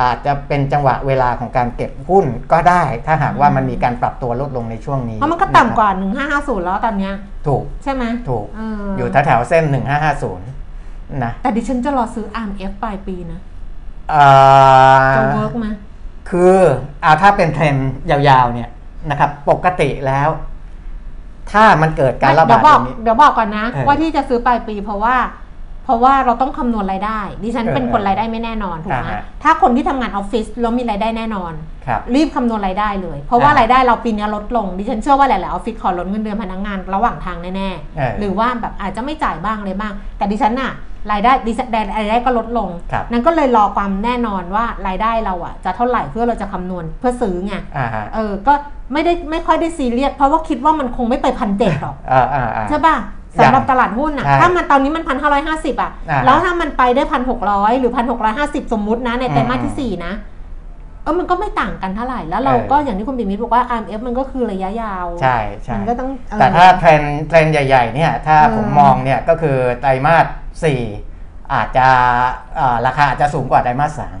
[0.00, 5.88] อาจจะเป็นจังหวะเวลาของการเก็บหุ้นก็ได้ ถ้าหากว่ามันมีการปรับตัวลดลงในช่วงนี้ เพราะมันก็ต่ำกว่า
[6.28, 7.14] 1550 แล้วตอนเนี้ย
[7.46, 9.64] ถูกใช่ไหมถูกเออออยู่แถวๆเส้น
[10.14, 10.59] 1550
[11.24, 13.40] นะแต่ดิฉันจะรอซื้อ RMF ปลายปีนะ
[14.12, 14.28] อ่า
[15.16, 15.66] จะ work ไหม
[16.30, 16.56] คือ
[17.04, 18.70] อาถ้าเป็นเทรนด์ยาวๆเนี่ย
[19.10, 20.28] นะครับ ปกติแล้ว
[21.52, 25.16] ถ้ามันเกิดการระเดี๋บายวดบออกย่างนี้เดี๋ยวบอกก่อนนะเออว่าที่จะซื้อปลายปีเพราะว่า
[25.84, 31.52] เพราะว่าเราต้องคำนวณรายได้ ดิฉันเป็นเออคนรายได้ไม่แน่นอนถูกไหมอ่าฮะถ้าคนที่ทำงานออฟฟิศแล้วมีรายได้แน่นอน
[31.86, 40.72] ครับรีบคำนวณรายได้เลย เพราะว่าอ่ารายได้เราปีนี้ลดลง ดิฉันเชื่อว่าหลายๆออฟฟิศขอลดเงินเดือนพนักงานระหว่างทางแน่เออๆหรือว่าแบบอาจจะไม่จ่ายบ้างเลยบ้าง แต่ดิฉันน่ะ
[41.10, 48.52] รายได้ดิฉันรายได้ก็ลดลงครับนั่นก็เลยรอความแน่นอนว่ารายได้เราอะจะเท่าไหร่เพื่อเราจะคำนวณเพื่อซื้อไงอ่าฮะเออก็
[48.92, 60.12] ไม่ได้ไม่ค่อยได้ซีเรียสเพราะว่าคิดว่ามันคงไม่ไปพันเจ็ดหรอกอ่าอ่าอ่าใช่ป่ะอย่าง สำหรับตลาดหุ้นอะใช่ถ้ามันตอนนี้มันพันห้าร้อยห้าสิบอะอ่าแล้วถ้ามันไปได้พันหกร้อยหรือพันหกร้อยห้าสิบสมมุตินะ ในไตรมาสอืมที่สี่นะ
[61.02, 70.26] เออมันก็ไม่ต่างกันเท่าไหร่ แล้วเราเออก็อย่างที่คุณปิมิตบอกว่า RMF มันก็คือระยะยาว ใช่ใช่มันก็ต้องเออแต่ถ้าเเทรนด์เทรนด์ใหญ่ ๆ เนี่ย ถ้าเออผมมองเนี่ยก็คือไตรมาส
[70.64, 70.80] สี่
[71.52, 71.86] อาจจะ
[72.58, 74.18] อ่าราคาอาจจะสูงกว่าไตรมาสสาม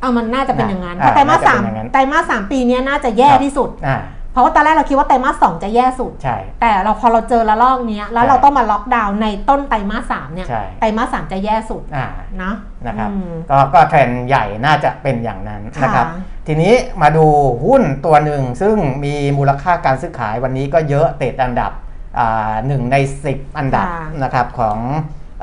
[0.00, 3.98] เอามันน่าจะเป็นอย่างนั้นอ่าเพราะไตรมาสน่าจะสามเป็นอย่างนั้นไตรมาสสามปีเนี้ยน่าจะแย่ครับที่สุดอ่า
[4.32, 12.08] เพราะว่าตอนแรกเราคิดว่าไตรมาสสองจะแย่สุด ใช่ แต่เราพอเราเจอระลอกเนี้ย แล้วใช่เราต้องมาล็อกดาวน์ในต้นไตรมาสสามเนี่ย ใช่ ไตรมาสสามจะแย่สุดอ่า
[12.42, 12.54] นะ
[12.86, 16.06] นะครับ อืม ก็ก็เทรนด์ใหญ่น่าจะเป็นอย่างนั้นค่ะ นะครับ
[16.46, 17.26] ทีนี้มาดู
[17.64, 21.72] หุ้นตัวหนึ่งซึ่งมีมูลค่าการซื้อขายวันนี้ก็เยอะติดอันดับ
[22.18, 24.78] อ่าหนึ่งใน 10 อันดับค่ะ นะครับของ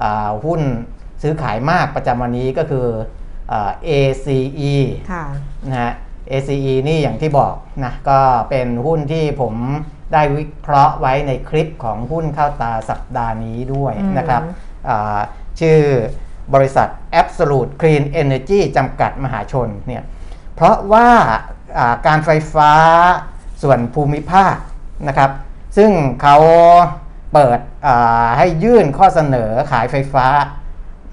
[0.02, 0.62] อาหุ้น
[1.22, 2.88] ซื้อขายมากประจำวันนี้ก็คือ
[3.52, 4.76] อ่า ACE
[5.12, 5.26] ค่ะ
[5.70, 5.94] นะฮะ
[6.32, 9.54] ACE นี่อย่างที่บอกนะก็เป็นหุ้นที่ผม
[10.14, 14.42] ได้วิเคราะห์ไว้ในคลิปของหุ้นเข้าตาสัปดาห์นี้ด้วยอืมนะครับ
[14.90, 15.20] อ่า
[15.60, 15.80] ชื่อ
[16.54, 16.88] บริษัท
[17.22, 20.04] Absolute Clean Energy จำกัดมหาชนเนี่ย
[20.56, 21.10] เพราะว่า
[22.08, 22.72] การไฟฟ้า
[23.62, 24.56] ส่วนภูมิภาค
[25.08, 25.32] นะครับ
[25.78, 26.38] ซึ่งเขา
[27.34, 27.60] เปิด
[28.38, 30.26] ให้ยื่นข้อเสนอขายไฟฟ้า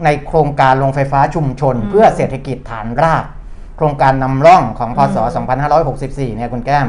[0.05, 3.25] ในโครงการโรงไฟฟ้าชุมชน เพื่อเศรษฐกิจฐานราก
[3.77, 5.17] โครงการนำร่องของพศ
[5.77, 6.87] 2564 เนี่ยคุณแก้ม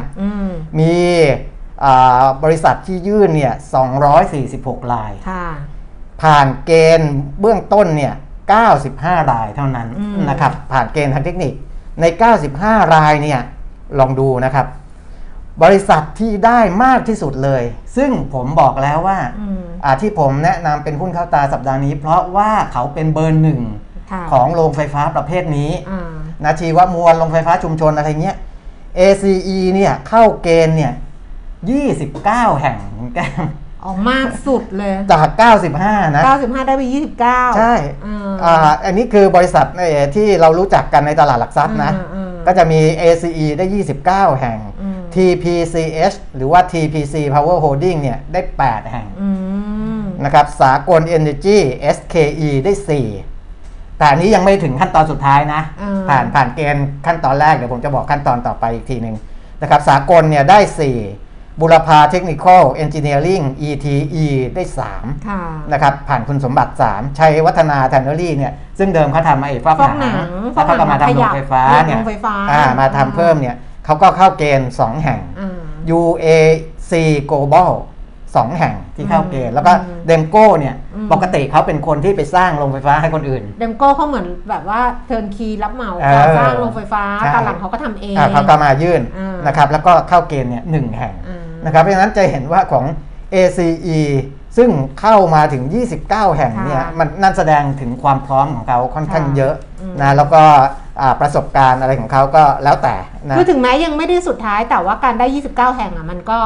[0.80, 0.95] มี
[2.43, 3.54] บริษัทที่ยื่นเนี่ย
[4.23, 5.12] 246 ราย
[6.21, 8.13] ผ่านเกณฑ์เบื้องต้นเนี่ย
[8.73, 9.88] 95 รายเท่านั้น
[10.30, 11.54] นะครับ ผ่านเกณฑ์ทางเทคนิค
[12.02, 12.06] ใน
[12.50, 13.39] 95 รายเนี่ย
[14.00, 14.67] ลองดูนะครับ
[15.63, 17.63] บริษัทที่ได้มากที่สุดเลย
[17.97, 19.19] ซึ่งผมบอกแล้วว่า
[20.02, 23.62] ที่ผมแนะนำเป็นหุ้นเข้าตาสัปดาห์นี้ เพราะว่าเขาเป็นเบอร์หนึ่ง
[24.31, 25.71] ของโรงไฟฟ้าประเภทนี้
[26.45, 28.37] นาทีว่ามวลโรงไฟฟ้าชุมชนอะไรเงี้ย
[28.99, 30.93] ACE เนี่ยเข้าเกณฑ์เนี่ย
[31.95, 32.77] 29 แห่ง
[33.15, 33.43] แก้ม
[33.85, 35.29] ออกมากสุดเลย จาก
[35.73, 36.83] 95 นะ 95 ได้ไป
[37.23, 37.73] 29 ใช่
[38.43, 39.65] อ่าอันนี้คือบริษัท
[40.15, 41.91] ที่เรารู้จักกันในตลาดหลักทรัพย์นะ
[42.45, 43.65] ก็จะมี ACE ได้
[44.31, 44.59] 29 แห่ง
[45.15, 49.07] TPCH หรือว่า TPC Power Holding เนี่ย ได้ 8 แห่ง
[50.23, 51.57] นะครับ สากล Energy
[51.95, 53.37] SKE ได้ 4
[53.97, 55.62] แต่อันนี้ยังไม่ถึงขั้นตอนสุดท้ายนะ
[56.10, 59.15] ผ่านผ่านเกณฑ์ขั้นตอนแรกเดี๋ยวผมจะบอกขั้นตอนต่อไปอีกทีหนึ่ง
[59.62, 60.60] นะครับ สากลเนี่ยได้
[61.05, 64.63] 4 บูรพา Technical Engineering ETE ได้
[65.17, 70.15] 3นะครับ ผ่านคุณสมบัติ 3 ชัยวัฒนา Tannery เนี่ย ซึ่งเดิมเขาทำมาไอ้ฟอกหนัง
[70.53, 71.99] แล้วเขาก็มาทำโรงไฟฟ้าเนี่ย
[72.79, 73.55] มาทำเพิ่มเนี่ย
[73.86, 75.19] เขาก็เข้าเกณฑ์ 2 แห่ง
[75.99, 76.91] UAC
[77.31, 77.71] Global
[78.38, 79.71] สองแห่งที่เข้าเกณฑ์แล้วก็
[80.08, 80.76] เดมโก้เนี่ย
[81.12, 85.91] ปกติเขาเป็นคนที่ไปสร้างโรงไฟฟ้าให้คนอื่น เดมโก้เขาเหมือนแบบว่า turnkey รับเหมา
[86.38, 89.02] สร้างโรงไฟฟ้าตอนหลังเขาก็ทำเองเขาก็มายื่น
[89.47, 91.13] นะครับแล้วก็เข้าเกณฑ์เนี่ยหนึ่งแห่ง
[91.65, 92.86] นะครับเพราะฉะนั้นจะเห็นว่าของ
[93.34, 94.02] ACE
[94.58, 94.69] ซึ่ง
[95.02, 95.63] เข้ามาถึง
[96.02, 99.54] 29 แห่งเนี่ยมันนั่นแสดงถึงความพร้อมของเขาค่อนข้างเยอะ
[100.02, 100.43] นะแล้วก็
[101.21, 102.95] ประสบการณ์อะไรของเขาก็แล้วแต่
[103.28, 106.39] นะคือถึงแม้ยังไม่ได้สุดท้ายแต่ว่าการได้ 29 แห่งอะมันก็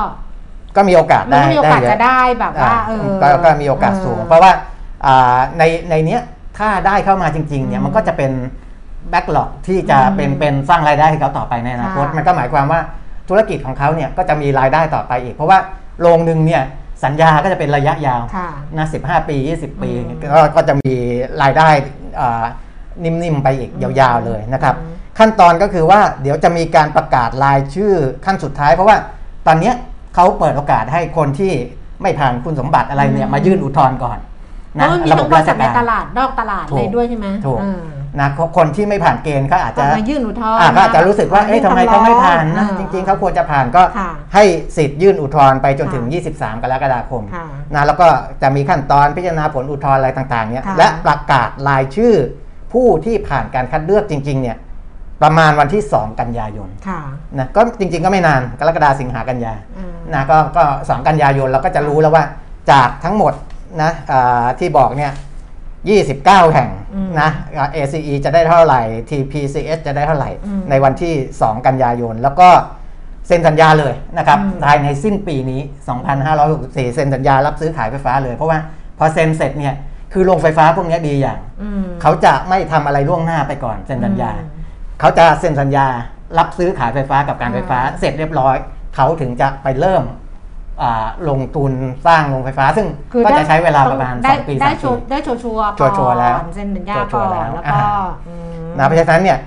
[0.75, 2.91] ก็มีโอกาสได้มีโอกาสจะได้แบบว่าเอ
[3.31, 4.51] อก็มีโอกาสสูง เพราะว่า
[5.57, 6.21] ในในเนี้ย
[6.57, 8.31] ถ้าได้เข้ามาจริงๆเนี่ยมันก็จะเป็น
[9.09, 12.81] แบ็กหลอกที่จะเป็นเป็นสร้างรายได้ให้เขาต่อไปในอนาคตมันก็หมายความว่า
[13.29, 15.59] ธุรกิจของเขาเนี่ยก็จะมีรายได้ต่อไปอีก เพราะว่า
[16.01, 16.63] โรงหนึ่งเนี่ย
[17.03, 18.21] สัญญาก็จะเป็นระยะยาว
[18.77, 19.91] นะสิบห้าปี20ปี
[20.55, 20.93] ก็จะมี
[21.41, 21.69] รายได้
[23.03, 24.75] นิ่มๆไปอีกยาวๆเลยนะครับ
[25.19, 27.93] ขั้นตอนก็คือว่าเดี๋ยวจะมีการประกาศรายชื่อ
[28.25, 28.97] ขั้นสุดท้าย เพราะว่า
[29.47, 29.71] ตอนนี้
[30.15, 31.53] เขาเปิดโอกาสให้คนที่
[32.01, 34.17] ไม่ผ่านคุณสมบัติอะไรเนี่ยมายื่นอุทธรณ์ก่อน
[34.79, 37.59] นะระบบราชการในตลาดนอกตลาดเลยด้วยใช่ไหมถูก
[38.19, 43.83] นะคนที่ไม่ผ่านเกณฑ์เขาอาจจะมายื่นอุทธรณ์ก็อาจจะรู้สึกว่าเอ๊ะทำไมเขาไม่ผ่านนะจริงๆเขาควรจะผ่านก็
[44.33, 44.43] ให้
[44.77, 47.23] สิทธิ์ยื่นอุทธรณ์ไปจนถึง 23 กรกฎาคม
[47.73, 48.07] นะแล้วก็
[48.41, 52.13] จะมีขั้นตอนพิจารณาผลอุทธรณ์อะไรต่างๆเนี่ยและประกาศรายชื่อ
[52.73, 54.57] ผู้ที่ผ่านการคัดเลือกจริงๆเนี่ย
[55.23, 56.69] ประมาณวันที่ 2 กันยายน
[57.37, 59.53] นะก็จริงๆก็ไม่นานกรกฎาสิงหากันยา
[60.13, 62.23] นะก็ก็สองกันยายนเราก็จะรู้แล้วว่า
[62.71, 63.33] จากทั้งหมด
[63.81, 63.91] นะ
[64.59, 65.11] ที่บอกเนี่ย
[65.81, 66.69] 29 แห่ง
[67.21, 67.29] นะ
[67.75, 70.29] ACE จะได้เท่าไหร่ TPCS จะได้เท่าไหร่
[70.69, 72.49] ในวันที่ 2 กันยายน แล้วก็
[73.27, 75.61] เซ็นสัญญาเลยนะครับภายในสิ้นปีนี้
[76.27, 78.59] 2564 เซ็นสัญญารับซื้อขายไฟฟ้าเลย เพราะว่า
[78.97, 79.75] พอเซ็นเสร็จเนี่ย
[80.13, 81.39] คือโรงไฟฟ้าพวกนี้ดีอย่าง
[82.01, 84.31] เขาจะไม่ทำอะไรล่วงหน้าไปก่อนเซ็นสัญญา
[85.01, 85.87] เขาจะเซ็นสัญญา
[86.37, 88.55] รับซื้อขายไฟฟ้ากับการไฟฟ้าเสร็จเรียบร้อย
[88.95, 90.03] เขาถึงจะไปเริ่ม
[91.29, 91.71] ลงทุน
[92.07, 92.87] สร้างโรงไฟฟ้า ซึ่ง
[93.25, 97.77] ก็จะใช้เวลาประมาณสองปีสามปีได้ชัวชัวชัวแล้วเซ็นสัญญาก่อนแล้วก็
[98.77, 99.37] นะเพราะฉะนั้นเนี่ย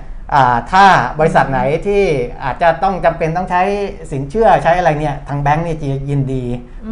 [0.71, 0.85] ถ้า
[1.19, 2.03] บริษัทไหนที่
[2.43, 3.61] อาจจะต้องจำเป็นต้องใช้
[4.11, 6.43] สินเชื่อใช้อะไรเนี่ยทางแบงก์นี่จะยินดี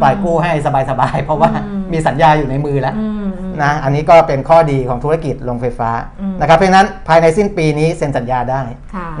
[0.02, 0.52] ปล่อยกู้ให้
[0.90, 1.50] สบายๆ เพราะว่า
[1.92, 2.94] มีสัญญาอยู่ในมือแล้ว
[3.62, 5.90] นะอันนี้ก็เป็นข้อดีของธุรกิจโรงไฟฟ้า
[6.40, 8.62] นะครับเพราะฉะนั้นภายในสิ้นปีนี้เซ็นสัญญาได้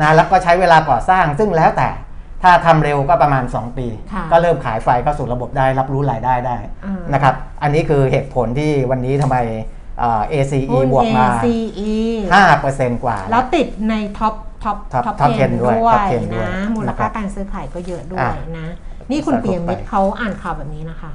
[0.00, 1.88] นะแล้วก็ใช้เวลาก่อสร้างซึ่งแล้วแต่
[2.42, 3.86] ถ้าทำเร็วก็ประมาณ 2 ปี
[4.30, 6.56] ก็เริ่มขายไฟเข้าสู่ระบบได้รับรู้รายได้ได้
[7.12, 9.36] นะครับ อันนี้คือเหตุผลที่วันนี้ทำไม
[10.32, 10.58] ACE
[10.92, 11.28] บวกมา
[12.54, 15.74] 5%กว่า แล้วติดใน top top top ten ด้วย
[16.34, 18.26] นะมูลค่าการซื้อขายก็เยอะด้วย
[18.60, 18.68] นะ
[19.10, 21.10] นี่คุณเปียมิตรเขาอ่านข่าวแบบนี้นะคะ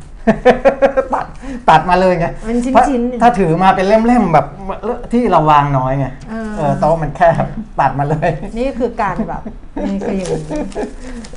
[1.13, 1.25] ตัด
[1.69, 4.45] ตัดมาเลยไงเป็นชิ้นๆถ้าถือมาเป็นเล่มๆแบบ
[5.11, 6.07] ที่เราวางน้อยไง
[6.57, 7.45] เออโต๊ะมันแคบ
[7.79, 9.41] ตัดมาเลย นี่คือการแบบ
[9.87, 10.61] นี่คืออย่างนี้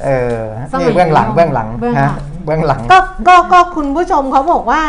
[0.04, 0.38] เออ
[0.80, 4.82] นี่เบื้องหลังเบื้องหลังเบื้องหลังเบื้องหลังก็ก็ก็คุณผู้ชมเขาบอกว่า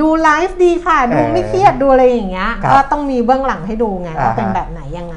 [0.00, 5.16] ดูไลฟ์ดีค่ะ ดูไม่เครียดดูอะไรอย่างเงี้ยก็ต้องมีเบื้องหลังให้ดูไงว่าเป็นแบบไหนยังไง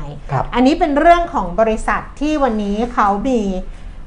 [0.55, 3.39] อันนี้เป็นเรื่องของบริษัทที่วันนี้เขามี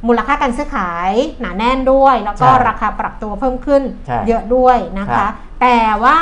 [0.07, 3.83] มูลค่าการซื้อขายหนาแน่นด้วย แล้วก็ราคาปรับตัวเพิ่มขึ้น
[4.29, 5.27] เยอะด้วยนะคะ
[5.61, 6.16] แต่ว่า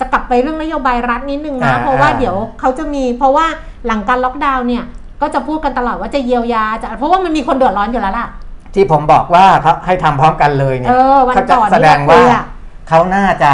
[0.00, 3.46] จะกลับไปเรื่องนโยบายรัฐนิดนึงนะอ่าเพราะว่าอ่าเดี๋ยวเขาจะมี เพราะว่า
[3.86, 4.84] หลังการล็อกดาวน์เนี่ย
[5.22, 8.26] ก็จะพูดกันตลอดว่าจะเยียวยาจะเพราะว่ามันมีคนเดือดร้อนอยู่แล้วล่ะ
[8.74, 12.26] ที่ผมบอกว่าเขาให้ทำพร้อมกันเลยเนี่เอยอวันเขาจะก่อนแสดงว่าที่
[12.92, 13.52] เรคุยอะเขาน่าจะ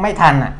[0.00, 0.52] ไม่ทันอะ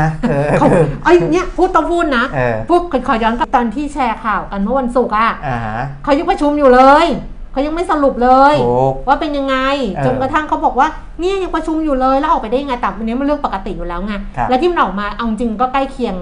[0.00, 7.06] นะเออเขาคือไอ้ยเนี่ยพูดต้องพูดนะเออ พูดขอย้อนกลับตอนที่แชร์ข่าวกันเมื่อวันศุกร์อะอ่าฮะ เขายังประชุมอยู่เลย
[7.52, 9.56] เขายังไม่สรุปเลย ถูกว่าเป็นยังไง
[9.94, 10.88] เออจนกระทั่งเขาบอกว่า
[11.20, 16.14] เนี่ยยังประชุมอยู่เลยแล้วออกไปได้ยังไงแต่อันนี้มันเรื่องปกติอยู่แล้วไงครับ แล้วที่มันออกมาเอาจริงก็ใกล้เคียง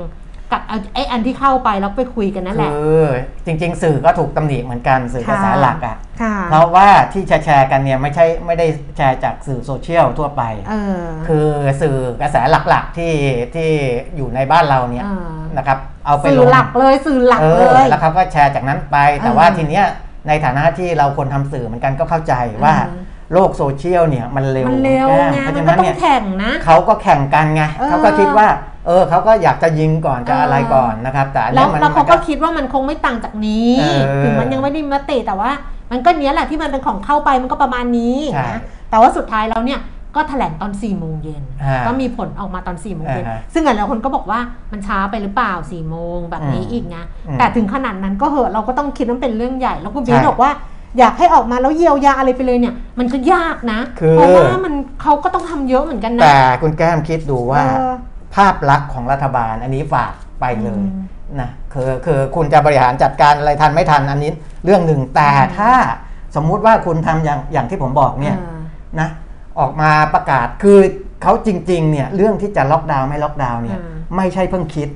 [0.54, 3.04] กับเอาไอ้อันที่เข้าไปแล้วไปคุยกันนั่นแหละคือ
[3.46, 11.48] จริง ๆ สื่อก็ถูกตำหนิเหมือนกันสื่อกระแสหลักอะค่ะเพราะว่าที่แชร์ๆกันเนี่ยไม่ใช่ไม่ได้แชร์จากสื่อโซเชียลทั่วไปเออคือ
[11.82, 12.36] สื่อกระแส
[12.68, 13.14] หลักๆที่
[13.54, 13.70] ที่
[14.16, 19.86] อยู่ในบ้านเราเนี่ยเออนะครับ เอาไปสื่ลองหลักเลยสื่อหลักเอเลอยแล้วเขาก็แชร์จากนั้นไป แต่เออว่าทีเนี้ย
[20.28, 28.46] ในฐานะที่เราคนทำสื่อเหมือนกันก็เข้าใจว่าเออโลกโซเชียลเนี่ยมันเร็วมันเร็วแก้มไงเพราะมันฉะก็นั้นต้อเนี่งยแข่งนะเขาก็แข่งกันไงเออเขาก็คิดว่า
[28.86, 35.50] เออเขาก็อยากจะยิงก่อนจะเออออะไรก่อนนะครับ แต่อันแล้เนี้วยมันแล้วเขามันก็คิดว่ามันคงไม่ต่างจากนี้เออถึงมันยังไม่ได้มีมติแต่ว่า
[35.92, 39.80] มันก็เนี้ยแหละที่มันเป็นของเข้าไปมันก็ประมาณนี้ใช่นะแต่ว่าสุดท้ายแล้วเนี่ย
[40.16, 44.40] ก็แถลงตอน4ี่โมงเย็นอ่าก็มีผลออกมาตอน4ี่โมงเย็นอ่าฮะซึ่งหลายๆคนก็บอกว่า
[44.72, 50.50] มันช้าไปหรือเปล่า4ี่โมงแบบนี้อืมอีกนะอืมแต่ถึงขนาดนั้นก็เหอะเราก็ต้องคิดว่ามันเป็นเรื่องใหญ่แล้วคุณบีใช่บอกว่า
[50.98, 57.92] อยากให้ออกมาแล้วเยียวยาอะไรไปเลยเนี่ย มันก็ยากนะคือเพราะว่ามันเขาก็ต้องทำเยอะเหมือนกันนะแต่คุณแก้มคิดดูว่าเออ
[58.34, 61.04] ภาพลักษณ์ของรัฐบาล อันนี้ฝากไปเลยอืม
[61.40, 64.32] นะคือคือคุณจะบริหารจัดการอะไรทันไม่ทันอันนี้
[64.64, 65.72] เรื่องหนึ่งแต่อืมถ้า
[66.36, 68.58] สมมุติว่าคุณทำอย่างอย่างที่ผมบอกเนี่ยเออ
[69.00, 69.08] นะ
[69.58, 70.78] ออกมาประกาศคือ
[71.22, 74.88] เขาจริงๆเนี่ยเรื่องที่จะล็อกดาวน์ไม่ล็อกดาวน์เนี่ยอืมไม่ใช่เพิ่งคิด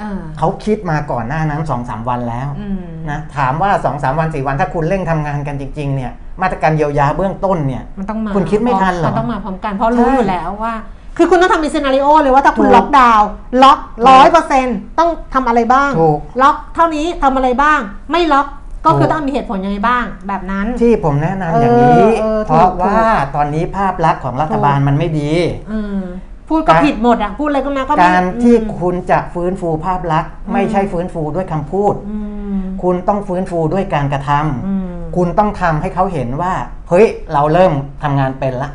[0.00, 10.74] เออเขาคิดมาก่อนหน้านั้น2อสวันแล้วอืมนะถามว่า2อสวันสี่วันถ้าคุณเร่งทำงานกันจริง ๆ เนี่ย มาตรการเยียวยาเบื้องต้นเนี่ย มันต้องมาคุณคิดไม่ทันเหรอมันต้องมาพร้อมกันเพราะรู้ใช่อยู่แล้วว่า
[11.16, 13.28] คือคุณต้องทำเป็นซีนารีโอเลยว่าถ้าคุณถูกล็อกดาวน์
[13.62, 17.80] ล็อกร้อยเปอร์เซ็นต์ต้องทำอะไรบ้าง ถูก ล็อกเท่านี้ทำอะไรบ้าง
[18.12, 18.46] ไม่ล็อก
[18.86, 22.98] ก็คือถูกต้องมีเหตุผลยังไงบ้างแบบนั้น ที่ผมแนะนำอย่างนี้ เออเออเพราะถูกว่า
[23.36, 25.30] ตอนนี้ภาพลักษณ์ของรัฐบาลมันไม่ดี
[25.72, 26.00] อืม
[26.48, 32.18] พูดก็การ ผิดหมดอะ พูดอะไรก็มาก็ไม่การที่อืมคุณจะฟื้นฟูภาพลักษณ์อืมไม่ใช่ฟื้นฟูด้วยคำพูด อื
[32.58, 36.52] ม คุณต้องฟื้นฟูด้วยการกระทำอืม คุณต้องทำให้เขาเห็นว่า
[36.88, 37.72] เฮ้ย เราเริ่ม
[38.02, 38.70] ทำงานเป็นละ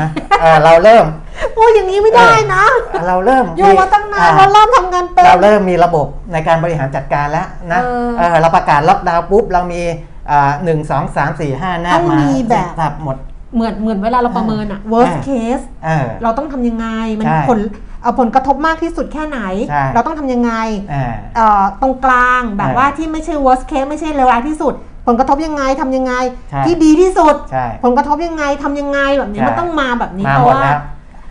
[0.00, 0.08] นะ
[0.40, 1.06] เออเราเริ่ม
[1.56, 2.64] พูดอย่างนี้ไม่ได้นะ
[3.08, 9.82] เราเริ่มอยู่มาตั้งนานอ่เราเริ่มทำงานเป็นเราเริ่มมีระบบในการบริหารจัดการแล้วนะเออเออเราประกาศล็อกดาวน์ปุ๊บเรามี
[10.30, 13.16] อ่าหนึ่งสองสามสี่ห้าแนบต้องมามีแบบสับหมด
[13.54, 16.86] เหมือนเหมือนเวลาเราประเมินอะ worst อ่า case เออเราต้องทำยังไง
[17.18, 17.60] มันใช่ผล
[18.02, 20.52] เอาผลกระทบมากที่สุดแค่ไหนใช่เราต้องทำยังไง
[20.92, 26.12] อ่าเอ่อตรงกลางแบบเออว่าที่ไม่ใช่ worst case ไม่ใช่เลวร้ายที่สุดผ ลกระทบยังไงทำยังไง
[26.50, 30.78] ใช่ที่ดีที่สุดใช่ผลกระทบยังไงทำยังไงแบบนี้ใช่มันต้องมาแบบนี้มาเพหมราะดว่าแล้ว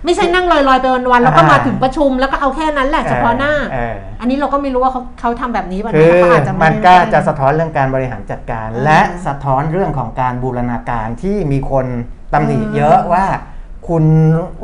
[0.06, 11.86] ไม่ใช่นั่งลอยๆไปวันๆแล้วก็อ่ามมาถึงประชุมแล้วก็เอาแค่นั้นแหละเฉพาะหน้าเอออันนี้เราก็ไม่รู้ว่าเขาเขาทำแบบนี้แบบคืนี้อเขาอาจจะไมันก็ได้จะสะท้อนเรื่องการบริหารจัดการเออและสะท้อนเรื่องของการบูรณาการที่มีคน
[12.34, 13.26] ตำหนิเออเยอะว่า
[13.88, 14.04] คุณ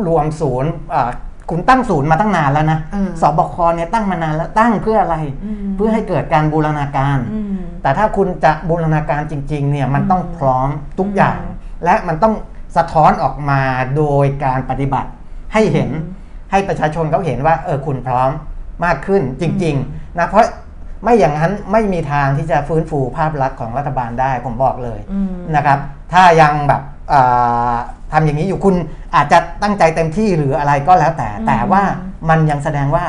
[0.08, 1.10] รวมศูนย์อ่า
[1.50, 11.54] คุณตั้งศูนย์มาตั้งนานแล้วนะเออสบคเนี่ยตั้งมานานแล้วตั้งเพื่ออะไรอืมเพื่อให้เกิดการบูรณาการอืมแต่ถ้าคุณจะบูรณาการจริงๆเนี่ยมันต้องพร้อมทุกอย่างอืม
[11.86, 12.34] และมันต้อง
[12.78, 13.62] สะท้อนออกมา
[13.98, 15.10] โดยการปฏิบัติ
[15.54, 18.30] ให้เห็นอืมให้ประชาชนเขาเห็นว่าเออคุณพร้อม
[18.86, 20.46] มากขึ้นจริงๆนะเพราะ
[21.04, 25.80] ไม่อย่างนั้นไม่มีทางที่จะฟื้นฟูภาพลักษณ์ของรัฐบาลได้ผมบอกเลยอืมนะครับ
[26.14, 26.82] ถ้ายังแบบ
[27.14, 27.76] อ่า
[28.12, 28.76] ทำอย่างนี้อยู่คุณ
[29.16, 31.82] อาจจะตั้งใจเต็มที่หรืออะไรก็แล้วแต่อืมแต่ว่า
[32.30, 33.04] มันยังแสดงว่า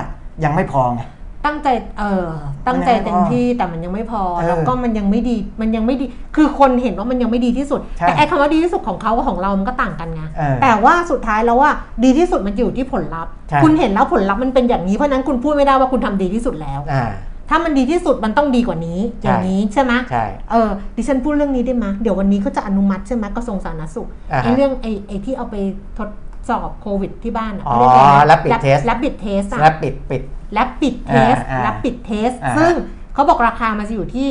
[0.44, 1.02] ยังไม่พอไง
[1.46, 2.26] ตั้งใจเออ
[2.66, 6.06] ตั้งใจเต็มที่แต่มันยังไม่พอเออแล้วก็มันยังไม่ดีมันยังไม่ดี
[6.36, 11.70] คือคนเห็นว่ามันยังไม่ดีที่สุดใช่แต่ไอ้คำว่าดีที่สุดของเขากับของเรามันก็ต่างกันไงเออแต่ว่าสุดท้ายแล้วว่า
[12.04, 17.10] ดีที่สุดมันอยู่ที่ผลลัพธ์ใช่คุณเห็นแล้วผลลัพธ์มันเป็นอย่างนี้เพราะฉะนั้นคุณพูดไม่ได้ว่าคุณทำดีที่สุดแล้วอ่า
[17.50, 25.56] ถ้ามันดีที่สุดมันต้องดีกว่านี้ใช่อย่างนี้ใช่ไหมใช่เออดิฉันพูดเรื่องนี้ได้ไหมเดี๋ยววันนี้เขาจะอนุมัติใช่ไหมกระทรวงสาธารณสุขอ่าฮะไอ้เรื่องไอ้ไอ้ที่เอาไป
[25.98, 26.08] ทด
[26.48, 30.22] สอบโควิดที่บ้านอะอ๋อเขาเรียกอะไรนะ rapid test rapid test อะและปิดปิด
[30.54, 32.72] และปิดเทสอ่าอ่าและปิดเทสอ่าซึ่ง
[33.14, 34.28] เขาบอกราคามันจะอยู่ที่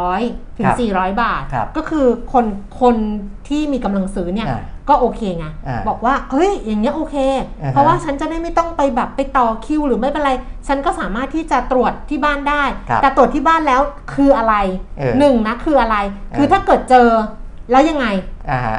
[0.00, 2.46] 300 ถึคงรับ400 บาทครับก็คือคน
[2.80, 2.96] คน
[3.48, 7.16] ที่มีกำลังซื้อเนี่ยอ่า ก็โอเคไงอ่าบอกว่าเฮ้ยอย่างเงี้ยโอเค
[7.62, 10.32] อ่าฮะเพราะว่าฉันจะได้ไม่ต้องไปแบบไปต่อคิว หรือไม่เป็นไร
[10.68, 13.80] ฉันก็สามารถที่จะตรวจที่บ้านได้ครับแต่ตรวจที่บ้านแล้ว
[14.14, 14.54] คืออะไร
[14.98, 15.96] เออหนึ่งนะคืออะไร
[16.36, 17.08] คือเออถ้าเกิดเจอ
[17.70, 18.06] แล้วยังไง
[18.50, 18.78] อ่าฮะ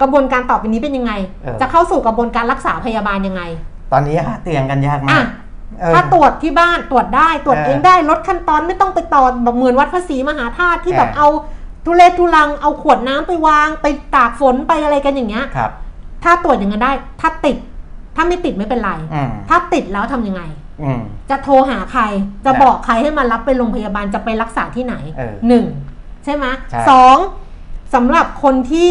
[0.00, 1.12] กระบวนการต่อไปนี้เป็นยังไง
[1.42, 3.42] เออจะเข้าสู่กระบวนการรักษาพยาบาลยังไง
[3.92, 5.26] ตอนนี้หาเตียงกันยากมาอะก
[5.80, 11.28] เออถ้าตรวจที่บ้านตรวจได้ตรวจเออเองได้ลดขั้นตอนไม่ต้องไปต่อแบบเหมือนวัดภาษีมหาธาตุที่เออแบบเอา
[11.84, 15.70] ทุเลทุลังเอาขวดน้ำไปวาง ไปตากฝนไปอะไรกันอย่างเงี้ยครับ
[16.24, 17.56] ถ้าตรวจอย่างนั้นได้ ถ้าติด
[18.16, 20.42] ถ้าไม่ติดไม่เป็นไรอืมถ้าติดแล้วทำยังไง
[20.82, 22.02] อืมจะโทรหาใคร
[22.44, 25.64] จะนะบอกใครให้มารับไปโรงพยาบาลจะไปรักษาที่ไหนเออหนึ่ง
[26.24, 27.16] ใช่ไหมใช่สอง
[27.94, 28.90] สำหรับคนที่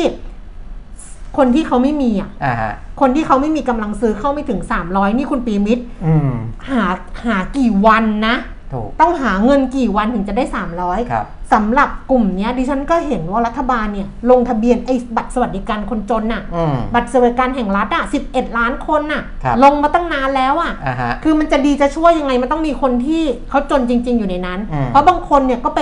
[1.37, 6.31] คนที่เขาไม่มีอะอ่าฮะคนที่เขาไม่มีกำลังซื้อเข้าไม่ถึง300นี่คุณปีมิตรอืม
[6.69, 6.83] หา
[7.25, 8.60] หากี่วันนะถูก
[9.01, 10.43] ต้องหาเงินกี่วันถึงจะได้
[10.77, 25.81] 300ครับสำหรับกลุ่มเนี้ยดิฉันก็เห็นว่ารัฐบาลเนี่ยลงทะเบียนไอ้บัตรสวัสดิการคนจนน่ะอืมบัตรสวัสดิการแห่งรัฐอะ11 ล้านคนน่ะครับลงมาตั้งนานแล้วอะอ่าฮะคือมันจะดีจะช่วยยังไงมันต้องมีคนที่เขาจนจริง ๆ อยู่ในนั้นอืมเพราะบางคนเนี่ยก็ไป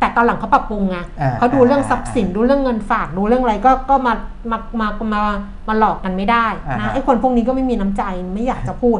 [0.00, 4.12] แต่ตอนหลังเขาปรับปรุงไงอ่าเขาดูเรื่องทรัพย์สินดูเรื่องเงินฝากดูเรื่องอะไรก็ก็มา
[4.50, 5.22] มามามา
[5.68, 8.02] มาหลอกกันไม่ได้อ่านะฮะไอ้คนพวกนี้ก็ไม่มีน้ำใจ
[8.34, 8.98] ไม่อยากจะพูด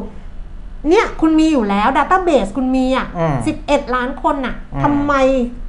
[0.89, 5.13] เนี่ยคุณมีอยู่แล้วดัตต้าเบสคุณมีอะอืมสิบเอ็ดล้านคนน่ะอืมทำไม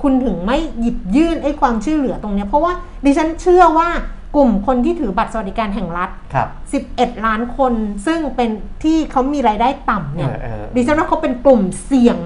[0.03, 2.73] คุณถึงไม่หยิบยื่นไอ้ความช่วยเหลือตรงเนี้ยเพราะว่า
[3.05, 3.91] ดิฉันเชื่อว่า
[4.37, 6.49] กลุ่มคนที่ถือบัตรสวัสดิการแห่งรัฐครับ
[6.89, 7.73] 11 ล้านคน
[8.07, 8.51] ซึ่งเป็น
[8.85, 12.17] ที่เขามีรายได้ต่ำเนี่ยเออเออดิฉันว่าเขาเป็นกลุ่มเสี่ยง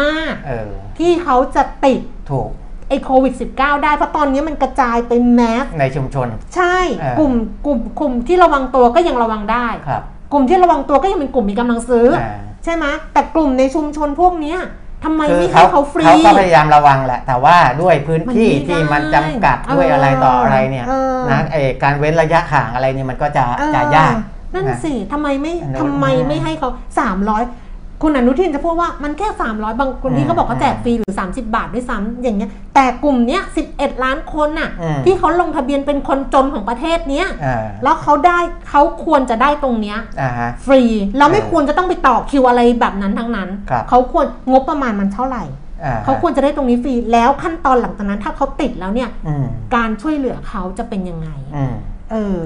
[0.00, 2.48] มากเออๆที่เขาจะติดถูก
[2.88, 7.32] ไอ้โควิด -19 ได้เพราะตอนนี้มันกระจายไปแมสในชุมชน ใช่เออกลุ่ม
[7.66, 10.02] กลุ่มกลุ่มที่ระวังตัวก็ยังระวังได้ครับ
[10.32, 12.32] กลุ่มที่ระวังตัวก็ยังเป็นกลุ่มมีกำลังซื้ออา
[12.64, 14.58] ใช่ไหมแต่กลุ่มในชุมชนพวกเนี้ย
[15.04, 24.14] ทำไมคือไม่เขาให้เขาฟรีเขาก็พยายามระวังแหละ แต่ว่าด้วยพื้นที่มันไม่ได้ที่มันจำกัดด้วยเออออะไรต่ออะไรเนี่ยเออนะไอการเว้นระยะห่างอะไรเนี่ยมันก็จะเออจะยาก
[24.54, 26.70] นั่นนะสิทำไมไม่อันนู้นทำไมไม่ให้เขา
[27.18, 27.59] 300
[28.02, 33.42] คุณอนุทินจะพูดว่ามันแค่ 300 บางคนที่เขาบอกเขาแจกฟรีหรือ 30 บาทด้วยซ้ำอย่างเงี้ย แต่กลุ่มเนี้ย
[33.72, 38.38] 11 ล้านคนน่ะอืมที่เขาลงทะเบียนเป็นคนจนของประเทศเนี้ยอ่าแล้วเขาได้
[38.68, 40.82] เขาควรจะได้ตรงเนี้ยอ่าฮะฟรี
[41.18, 45.44] เราไม่เออควรจะต้องไปต่อคิวอะไรแบบนั้นทั้งนั้นครับเขาควรงบประมาณมันเท่าไหร่
[45.84, 49.46] อ่าเขาควรจะได้ตรงนี้ฟรีแล้วขั้นตอนหลังจากนั้นถ้าเขาติดแล้วเนี่ยอืม
[49.76, 51.74] การช่วยเหลือเขาจะเป็นยังไงอืม
[52.10, 52.38] เออ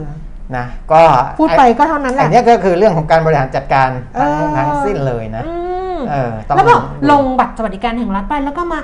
[0.57, 1.03] นะก็
[1.39, 3.89] พูดไปก็เท่านั้นแหไอ้ละเนี้ยก็คือเรื่องของการบริหารจัดการ
[4.19, 5.55] ทั้งเออทั้งสิ้นเลยนะอื
[5.97, 8.81] มเออต้องแล้วบอกดูลงบัตรสวัสดิการแห่งรัฐไปแล้วก็มา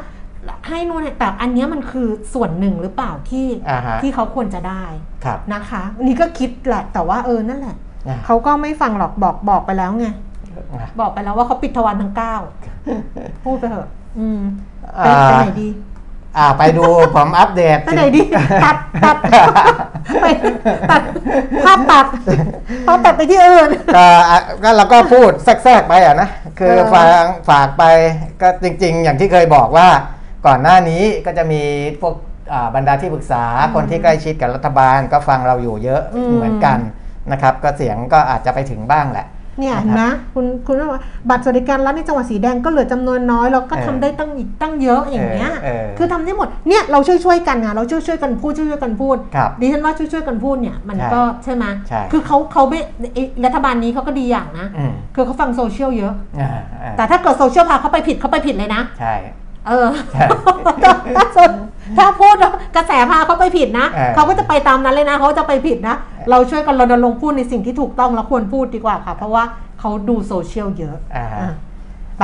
[0.69, 4.85] ให้นู่นให้แต่อันเนี้ยมันคือส่วนหนึ่งหรือเปล่าที่อ่าฮะที่เขาควรจะได้
[5.25, 7.77] ครับนะคะอันนี่ก็คิดแหละแต่ว่าเออนั่นแหละ
[8.09, 10.07] นะเขาก็ไม่ฟังหรอกบอกบอกไปแล้วไง
[10.81, 12.35] นะบอกไปแล้วว่าเขาปิดทวารทั้งเก้า
[13.45, 13.89] พูดไปเถอะ
[14.19, 14.41] อืม
[14.99, 15.69] ไปอ่าไปไหนดี
[16.37, 18.23] อ่าไปดูผมอัปเดตไปไหนดี
[18.65, 19.17] ตัดตัด
[20.21, 20.27] ไป
[20.91, 21.03] ตัด
[21.65, 22.07] ภาพตัด
[22.87, 26.29] ภาพตัดไปที่อื่นก็อะก็เราก็พูดแทรกๆไปอะนะ
[26.59, 27.85] คือเออฝากฝากไป
[28.43, 29.89] ก็จริง ๆ อย่างที่เคยบอกว่า
[30.47, 31.63] ก่อนหน้านี้ก็จะมี
[32.01, 32.15] พวก
[32.53, 36.03] อ่าบรรดาที่ปรึกษาคนที่ใกล้ชิดกับรัฐบาลก็ฟังเราอยู่เยอะ
[36.37, 36.79] เหมือนกัน
[37.33, 39.27] นะครับ ก็เสียงก็อาจจะไปถึงบ้างแหละ
[39.61, 40.03] เนี่ยเห็นไหม
[40.35, 41.01] คุณคุณว่า
[41.31, 52.81] บัตรสวัสดิการรัฐในจังหวัดสีแดงก็เหลือจำนวนน้อยแล้วก็เออทำได้ตั้งอีกตั้งเยอะอย่างเงี้ยเออเออคือทำได้หมดเนี่ยเราช่วยช่วยๆกันไงเราช่วยช่วยๆกันพูดช่วยช่วยๆกันพูดครับดิฉันว่าช่วยช่วยๆกันพูดเนี่ยมันใช่ก็ใช่ไหมใช่คือเขาเขาไม่
[53.15, 56.51] ไอ้รัฐบาลนี้เขาก็ดีอย่างนะอืมคือเขาฟังโซเชียลเยอะอ่า
[56.83, 59.15] อ่าแต่ถ้าเกิดโซเชียลพาเขาไปผิดเขาไปผิดเลยนะใช่
[59.69, 60.27] เออใช่
[61.17, 61.47] ถ้า
[61.99, 65.97] ถ้าพูดแล้วกระแสพาเขาไปผิดนะเออเขาก็จะไปตามนั้นเลยนะ เขาจะไปผิดนะ
[66.31, 69.45] เราช่วยกันรณรงค์พูดในสิ่งที่ถูกต้องและควรพูดดีกว่าค่ะ เพราะว่า
[69.81, 71.51] เขาดูโซเชียลเยอะอ่าอะ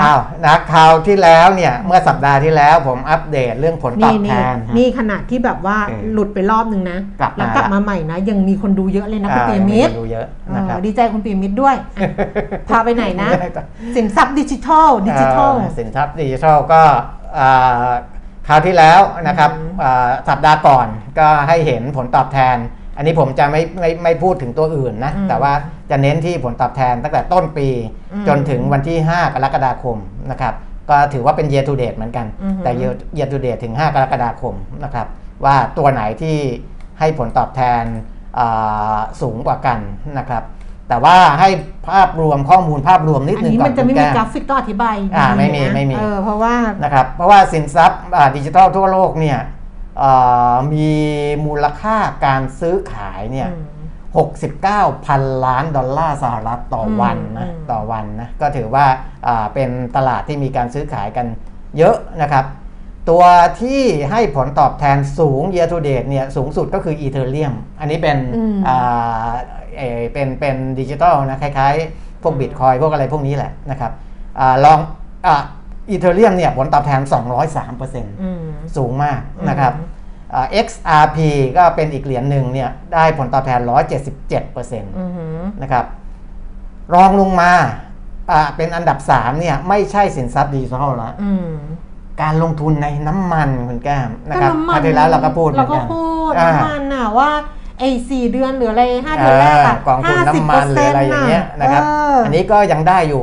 [0.00, 12.10] อ้าวนะคราวที่แล้วเนี่ย เมื่อสัปดาห์ที่แล้วผมอัปเดตเรื่องผลตอนี่บแทนี่นนี่ขนาดที่แบบว่าเออหลุดไปรอบนึงนะกลับมาแล้วกลับมาใหม่นะ ยังมีคนดูเยอะเลยนะคุณอ่าปียังมิตรคนดูเยอะเอนะคอรับดีใจคุณปีมิตรด้วยอะ
[12.68, 13.28] พาไปไหนนะ
[13.96, 17.15] สินทรัพย์ดิจิทัลดิจิทัลเอ่อสินทรัพย์ดิจิทัลก็อ่า
[18.48, 20.86] คราวที่แล้วนะครับอืมอ่าสัปดาห์ก่อน
[21.18, 22.56] ก็ให้เห็นผลตอบแทน
[22.96, 25.52] อันนี้ผมจะไม่ไม่ไม่พูดถึงตัวอื่นนะอืมแต่ว่า
[25.90, 27.68] จะเน้นที่ผลตอบแทนตั้งแต่ต้นปี
[28.12, 29.96] อืมจนถึงวันที่ 5 กรกฎาคม
[30.30, 30.54] นะครับ
[30.90, 34.54] ก็ถือว่าเป็น year to date เหมือนกันอือฮึแต่ year year to date ถึง 5 กรกฎาคม
[34.84, 35.06] นะครับ
[35.44, 36.36] ว่าตัวไหนที่
[36.98, 37.84] ให้ผลตอบแทน
[38.38, 39.78] อ่าสูงกว่ากัน
[40.18, 40.42] นะครับ
[40.88, 41.48] แต่ว่าให้
[41.88, 49.38] ภาพรวมข้อมูลภาพรวมนิดอันนึงนี้ก่อน มันจะไม่คุณมีแก้กราฟิกต้องอธิบายอ่าไม่มีนะไม่มีเออเพราะว่านะครับเพราะว่าสินทรัพย์อ่าดิจิทัลทั่วโลกเนี่ย
[49.98, 50.10] เอ่
[50.52, 50.90] อมี
[51.46, 53.64] มูลค่าการซื้อขายเนี่ยอืม
[54.96, 58.86] 69พันล้านดอลลาร์สหรัฐต่อวันนะอืมต่อวันนะก็ถือว่า
[59.26, 61.26] อ่าเป็นตลาดที่มีการซื้อขายกัน
[61.78, 62.44] เยอะนะครับ
[63.10, 63.24] ตัว
[63.60, 69.30] ที่ให้ผลตอบแทนสูง year to date เนี่ยสูงสุดก็คือ Ethereum อันนี้เป็นอืมอ่า
[69.76, 73.92] เอ่อเป็นเป็นดิจิทัลนะคล้ายๆ พวกบิตคอยพวกอะไรพวกนี้แหละนะครับ
[74.38, 74.78] อาลอง
[75.28, 77.00] อีเทเรียมเนี่ยผลตอบแทน
[77.60, 78.46] 203%อืม
[78.76, 79.72] สูงมากนะครับ
[80.34, 81.18] อ่า XRP
[81.56, 83.60] ก็เป็นอีกเหรียญหนึ่งเนี่ยได้ผลตอบแทน
[84.08, 85.84] 177%อือหือนะครับ
[86.94, 87.52] รองลงมา
[88.30, 91.50] อ่าเป็นอันดับ 3 เนี่ยไม่ใช่สินทรัพย์ดิจิทัลแล้วอืม
[92.22, 97.30] การลงทุนในน้ำมันคุณแก้มนะคก็รับน้ำมัคราวที่แล้วเราก็พูดเหมืเราอนก็กันพูดอ่าน้ำมันน่ะว่า
[97.80, 101.82] ไอ้สี่เดือนหรืออะไรห้าเดือนแรกอะกองทุนน้ำมันหรืออะไรอย่างเงี้ยนะครับ
[102.24, 103.22] อันนี้ก็ยังได้อยู่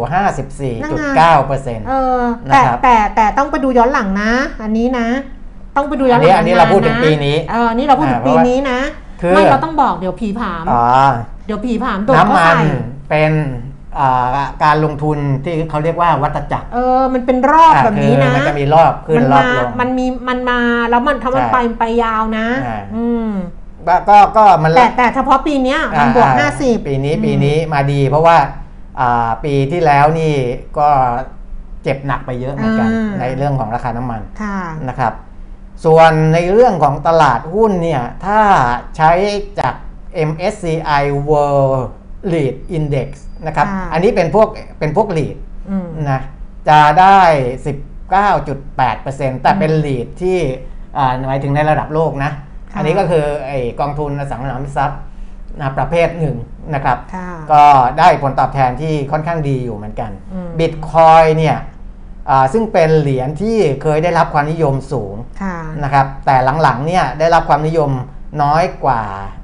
[0.73, 4.31] 54.9เปอร์เซ็นต์เออนะแต่ครับแต่แต่ต้องไปดูย้อนหลังนะ
[4.63, 5.07] อันนี้นะ
[5.75, 8.79] ต้องไปดูย้อนหลัอันนี้อันนี้เราพูดถึงปีนี้เอออันนี้เราพูดถึงอ่าปีนี้นะ
[9.21, 10.83] คือไม่เราต้องบอกเดี๋ยวผีผามอ๋อ
[11.45, 12.53] เดี๋ยวผีผามตัวน้ำเขามันใส่
[13.09, 13.72] เป็นอ่า
[14.63, 23.29] การลงทุนที่เขาเรียกว่าวัตจักร เออ มันเป็นรอบอ่าแบบนี้นะคือมันจะมีรอบขึ้นมันรอมาบลง มันมีมันมาแล้วมันถ้ามันใช่ไปมันไปยาวนะอ่าอืม
[23.87, 28.37] ก็ก็ก็มันแต่แต่เฉพาะปีเนี้ยมันบวกอ่ห้าสิบปีนี้ปีนี้มาดีเพราะว่า
[28.99, 30.33] อ่าปีที่แล้วนี่
[30.79, 30.89] ก็
[31.83, 35.13] เจ็บหนักไปเยอะเหมือนกันอ่าในเรื่องของราคาน้ำมันค่ะนะครับ
[35.85, 38.41] ส่วนในเรื่องของตลาดหุ้นเนี่ย ถ้า
[38.97, 39.11] ใช้
[39.59, 39.73] จาก
[40.29, 41.81] MSCI World
[42.31, 43.09] Lead Index
[43.47, 44.47] นะครับค่ะอันนี้เป็นพวก
[44.79, 45.35] เป็นพวก lead
[45.69, 46.21] อืมนะ
[46.69, 47.19] จะได้
[48.11, 50.39] 19.8%แต่เป็น lead ที่
[50.97, 52.31] อ่าหมายถึงในระดับโลกนะ
[52.71, 55.01] ค่ะอันนี้ก็คือไอกองทุนอสังหาริมทรัพย์
[55.59, 56.37] นะประเภทหนึ่ง
[56.73, 57.63] นะครับค่ะก็
[57.99, 61.57] ได้ผลตอบแทนที่ค่อนข้างดีอยู่เหมือนกันอืมบิตคอยเนี่ย
[62.29, 67.91] อ่าซึ่งเป็นเหรียญที่เคยได้รับความนิยมสูงค่ะนะครับ แต่หลังๆเนี่ยได้รับความนิยม
[68.43, 69.42] น้อยกว่าอ่า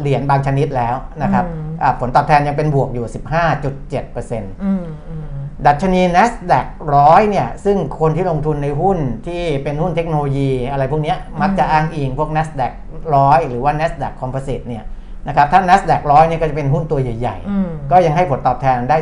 [0.00, 5.24] เหรียญบางชนิดแล้วนะครับอืมอ่าผลตอบแทนยังเป็นบวกอยู่ 15.7%อืมอืม
[5.66, 6.66] ดัชนี NASDAQ
[6.96, 12.72] ร้อยเนี่ยซึ่งคนที่ลงทุนในหุ้นที่เป็นหุ้นเทคโนโลยีอะไรพวกเนี้ยมักจะอ้างอิงพวก NASDAQ
[13.16, 14.84] ร้อยหรือว่า NASDAQ Composite เนี่ย
[15.28, 18.96] นะครับถ้า NASDAQ ร้อยเนี่ยก็จะเป็นหุ้นตัวใหญ่อืมๆก็ยังให้ผลตอบแทนได้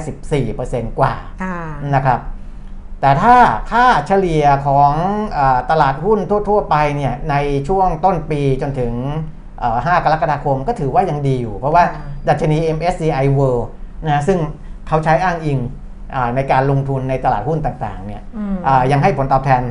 [0.47, 1.59] 14%กว่าค่ะ
[1.95, 2.21] นะครับ
[3.01, 3.37] แต่ถ้า
[3.71, 4.93] ค่าเฉลี่ยของ
[5.37, 7.35] อาตลาดหุ้นทั่ว ๆ ไปเนี่ยใน
[7.69, 13.65] ช่วงต้นปีจนถึงเอ่อ 5 กรกฎาคมก็ถือว่ายังดีอยู่ เพราะว่าค่ะดัชนี MSCI World
[14.09, 14.39] นะซึ่ง
[14.89, 15.59] เขาใช้อ้างอิง
[16.15, 19.63] อ่าในการลงทุนในตลาดหุ้นต่างๆเนี่ยอืมอ่ายังให้ผลตอบแทน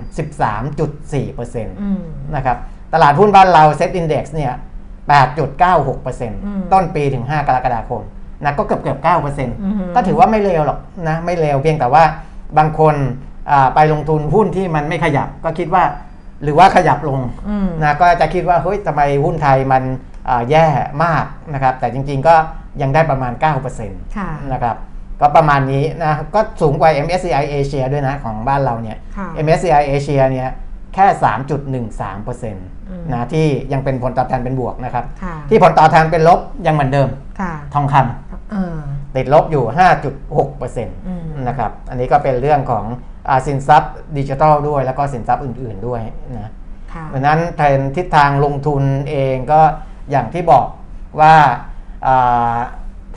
[0.69, 1.99] 13.4%อืม
[2.35, 2.57] นะครับ
[2.93, 4.53] ตลาดหุ้นบ้านเรา Set Index เนี่ย
[5.61, 8.01] 8.96%ต้นปีถึง 5 กรกฎาคม
[8.43, 8.99] นะก็เกือบเกือบ
[9.47, 12.03] 9%ก็ถือว่าไม่เลวหรอกนะไม่เลวเพียงแต่ว่า
[12.57, 12.95] บางคน
[13.51, 15.83] อ่าไปลงทุนหุ้นที่มันไม่ขยับก็คิดว่า
[16.43, 17.19] หรือว่าขยับลง
[17.49, 19.83] อืมนะก็จะคิดว่าเฮ้ยทำไมหุ้นไทยมัน
[20.29, 20.65] อ่าแย่
[21.03, 22.35] มากนะครับ แต่จริงๆก็
[22.81, 23.33] ยังได้ประมาณ
[23.73, 24.75] 9%ค่ะนะครับ
[25.21, 30.49] ก็ประมาณนี้นะก็สูงกว่า MSCI Asia ด้วยนะของบ้านเราเนี่ยค่ะ MSCI Asia เนี่ย
[30.93, 31.05] แค่
[31.79, 37.95] 3.13%นะที่ยังเป็นผลตอบแทนเป็นบวกนะครับค่ะที่ผลตอบแทนเป็นลบยังเหมือนเดิมค่ะทองค
[38.51, 39.63] เออำติดลบอยู่
[40.15, 43.10] 5.6%อืมนะครับ อันนี้ก็เป็นเรื่องของอา
[43.47, 46.01] สินทรัพย์ดิจิทัลด้วย แล้วก็สินทรัพย์อื่น ๆด้วย
[46.37, 46.51] นะ
[46.93, 49.61] ค่ะดังนั้นเทรนด์ทิศทางลงทุนเองก็
[50.11, 50.65] อย่างที่บอก
[51.19, 51.35] ว่า
[52.07, 52.57] อ่า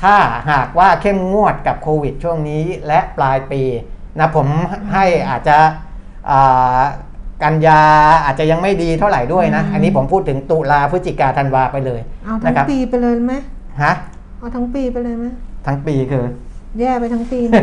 [0.02, 0.16] ถ้า
[0.50, 3.62] หากว่าเข้มงวดกับโควิดช่วงนี้และปลายปี
[4.18, 4.46] นะผม
[4.92, 5.58] ให้อาจจะ
[6.30, 6.80] อ่า
[7.42, 7.82] กันยา
[8.24, 13.34] อาจจะยังไม่ดีเท่าไหร่ด้วยนะอืมอันนี้ผมพูดถึงตุลาพฤศจิกาธันวาไปเลยเอาทั้นะงครับปีไปเลยไหม
[13.82, 13.92] ฮะ
[14.38, 15.26] เอาทั้งปีไปเลยไหม
[15.66, 16.24] ทั้งปีคือ
[16.80, 17.54] แย่ไปทั้งปีไหม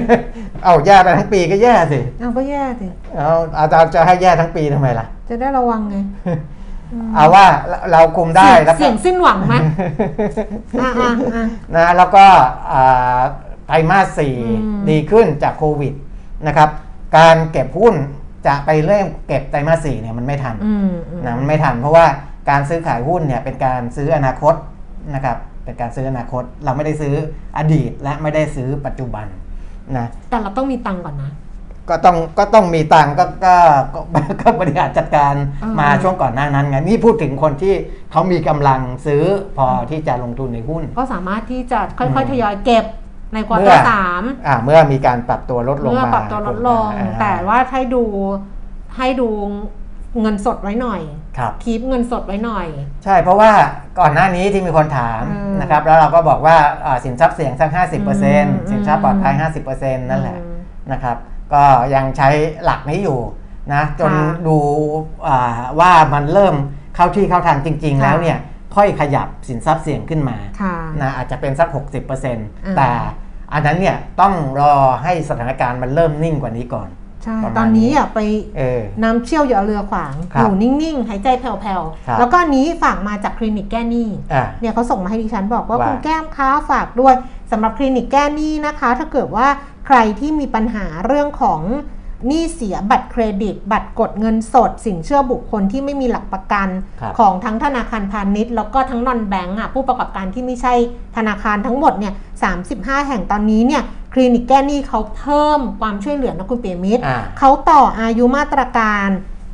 [0.63, 2.87] เอาแย่ไปทั้งปีก็แย่สิเอาก็แย่สิ
[3.17, 5.97] เอาอาจารย์จะให้แย่ทั้งปีทำไมล่ะ จะได้ระวังไง
[7.15, 7.45] เอาว่า
[7.91, 9.55] เราคุมได้เสี่ยงแล้วก็เสี่ยงสิ้นหวังไหม
[10.81, 11.45] อะอะอะ
[11.75, 12.25] นะแล้วก็
[12.71, 13.19] อ่า
[13.67, 15.93] ไตรมาสสี่อืมดีขึ้นจากโควิด
[16.47, 16.69] นะครับ
[17.17, 17.95] การเก็บหุ้น
[18.47, 22.05] จะไปเริ่มเก็บไตรมาสสี่เนี่ยมันไม่ทันอืมอืมนะมันไม่ทันเพราะว่า
[22.49, 24.55] การซื้อขายหุ้นเนี่ยเป็นการซื้ออนาคต
[25.15, 27.13] นะครับ เป็นการซื้ออนาคต เราไม่ได้ซื้อ
[27.57, 29.25] อดีตและไม่ได้ซื้อปัจจุบัน
[29.97, 31.31] นะแต่เราต้องมีตังค์ก่อนนะ
[31.89, 33.55] ก็ต้องก็ต้องมีตังค์ก็ก็
[33.93, 35.33] ก็ก็บริหารจัดการ
[35.63, 37.73] อืมมาช่วงก่อนหน้านั้นไงนี่พูดถึงคนที่
[38.11, 39.23] เขามีกำลังซื้อ
[39.57, 42.85] พอที่จะลงทุนในหุ้น ก็สามารถที่จะค่อยอืมๆทยอยเก็บ
[43.33, 48.03] ในควอเมื่เตออร์สามอ่าเมื่อมีการปรับตัวลดลงเมื่อมาปรับตัวลดลงอ่แต่ว่าให้ดู
[48.97, 49.27] ให้ดู
[50.21, 51.01] เงินสดไว้หน่อย
[51.37, 52.67] ครับคีปเงินสดไว้หน่อย
[53.03, 53.51] ใช่เพราะว่า
[53.99, 57.77] ก่อนหน้านี้ที่มีคนถามอืมนะครับแล้วเราก็บอกว่าอ่าสินทรัพย์เสี่ยงสักอืม
[58.57, 59.33] 50%สินทรัพย์ปลอดภัย
[59.67, 60.57] 50%นั่นแหละอืม
[60.91, 61.17] นะครับ
[61.53, 61.63] ก็
[61.95, 62.29] ยังใช้
[62.63, 63.19] หลักนี้อยู่
[63.73, 64.57] นะจนค่ะดู
[65.27, 66.55] อ่าว่ามันเริ่ม
[66.95, 68.37] เข้าที่เข้าทางจริงๆค่ะแล้วเนี่ย
[68.75, 72.39] ค่อยขยับสินทรัพย์เสี่ยงขึ้นมาค่ะนะอาจจะเป็นสัก 60%ม
[72.77, 72.89] แต่
[73.53, 74.73] อันนั้นเนี่ยต้องรอ
[75.03, 76.89] ให้สถานการณ์มันเริ่มนิ่งกว่านี้ก่อน
[77.23, 78.19] ใช่ประมาณตอนนี้อะไป
[78.57, 87.13] เออน้ำเชี่ยวอย่าเอาเรือขวางครัอบยู่นิ่งๆ หายใจแผ่วครับๆแล้วก็อันนี้ฝากมาจากคลินิกแก้หนี้อ่าเนี่ยเขาส่งมาให้ดิฉันบอกว่าว่าคุณแก้มค้าฝากด้วย
[87.51, 89.47] สำหรับคลินิกแก้หนี้นะคะ ถ้าเกิดว่า
[89.87, 91.61] ใครที่มีปัญหาเรื่องของ
[92.27, 96.67] หนี้เสียบัตรเครดิต บัตรกดเงินสด สินเชื่อบุคคลที่ไม่มีหลักประกัน
[97.01, 100.73] ครับของทั้งธนาคารพาณิชย์ แล้วก็ทั้งนอนแบงก์อะผู้ประกอบการที่ไม่ใช่
[101.17, 102.13] ธนาคารทั้งหมดเนี่ย
[102.59, 103.83] 35 แห่งตอนนี้เนี่ย
[104.13, 109.07] คลินิกแก้หนี้เขาเพิ่มความช่วยเหลือนะคุณเปียมิตรอ่า เขาต่ออายุมาตรการ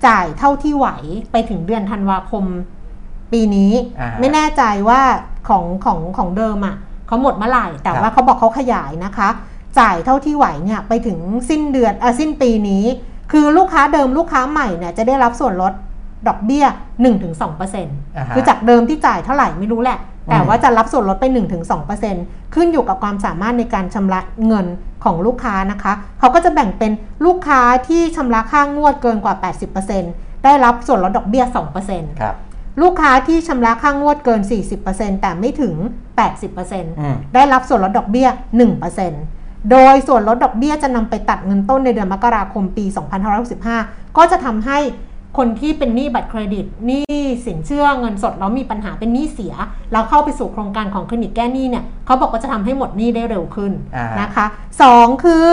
[0.08, 0.88] จ่ายเท่าที่ไหว
[1.32, 2.44] ไปถึงเดือนธันวาคม
[3.32, 5.02] ปีนี้ อ่าฮะไม่แน่ใจว่า
[5.48, 6.76] ของของของเดิมอะ
[7.08, 9.30] เขาหมดเมื่อไหร่ แต่ครับ ว่าเขาบอกเขาขยายนะคะ
[9.80, 11.18] จ่ายเท่าที่ไหวเนี่ยไปถึง
[11.50, 12.84] สิ้นเดือนเออสิ้นปีนี้
[13.32, 15.74] คือลูกค้าเดิมลูกค้าใหม่เนี่ยจะได้รับส่วนลด
[16.28, 16.66] ดอกเบี้ย
[17.70, 20.00] 1-2%คือจากเดิมที่จ่ายเท่าไหร่ไม่รู้แหละ
[20.32, 21.26] แต่ว่าจะรับส่วนลดไป
[21.90, 24.68] 1-2%ขึ้นอยู่กับความสามารถในการชำระเงิน
[25.04, 26.92] ของลูกค้านะคะ เขาก็จะแบ่งเป็น
[27.26, 29.36] ลูกค้าที่ชำระค่างวดเกินกว่า
[29.90, 31.44] 80%ได้รับส่วนลดดอกเบี้ย
[31.82, 32.36] 2%ครับ
[32.82, 34.42] ลูกค้าที่ชำระค่างวดเกิน
[34.82, 35.76] 40%แต่ไม่ถึง
[37.02, 38.28] อืม80%ได้รับส่วนลดดอกเบี้ย
[39.00, 42.86] 1%โดยส่วนลดดอกเบี้ยจะนำไปตัดเงินต้นในเดือนมกราคมปี
[43.52, 44.80] 2565 ก็จะทำให้
[45.38, 47.16] คนที่เป็นหนี้บัตรเครดิตหนี้
[47.46, 49.54] สินเชื่อเงินสดแล้วมีปัญหาเป็นหนี้เสีย
[49.92, 54.46] แล้วเข้าไปสู่โครงการของคลินิกแก้หนี้เนี่ยเขาบอกว่าจะทำให้หมดหนี้ได้เร็วขึ้นอ่านนะคะ
[54.82, 55.48] สองคือ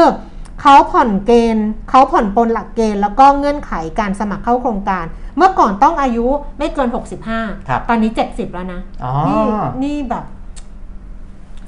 [0.61, 5.05] เขาผ่อนเกณฑ์เขาผ่อนปลนหลักเกณฑ์แล้วก็เงื่อนไขการสมัครเข้าโครงการ
[5.37, 6.27] เมื่อก่อนต้องอายุ
[6.59, 7.05] ไม่เกินครับ
[7.85, 9.43] 65 ตอนนี้ 70 แล้วนะอ๋อนี่
[9.83, 10.25] นี่แบบ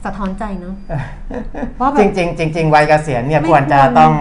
[0.05, 0.75] สะท้อนใจเนาะ
[1.81, 4.13] ว่าแบบจริงๆจริงๆวัยเกษียณเนี่ยไม่ควรจะควรต้อง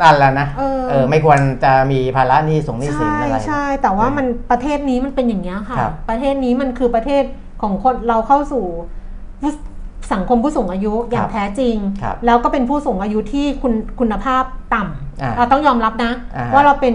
[0.00, 7.24] นั่นแล้วนะเออ เออไม่ควรจะมีภาระหนี้สงหนี้สินใช่อะไร ใช่แต่ว่ามันประเทศนี้มันเป็นอย่างนี้ยค่ะ ครับ ประเทศนี้มันคือประเทศ
[7.62, 8.64] ของคนเราเข้าสู่
[10.12, 14.80] สังคมผู้สูงอายุอย่างแท้จริง ครับ แล้วก็เป็นผู้สูงอายุที่คุณคุณภาพต่
[15.22, 16.94] อ่าำเราต้องยอมรับนะ อ่าฮะว่าเราเป็น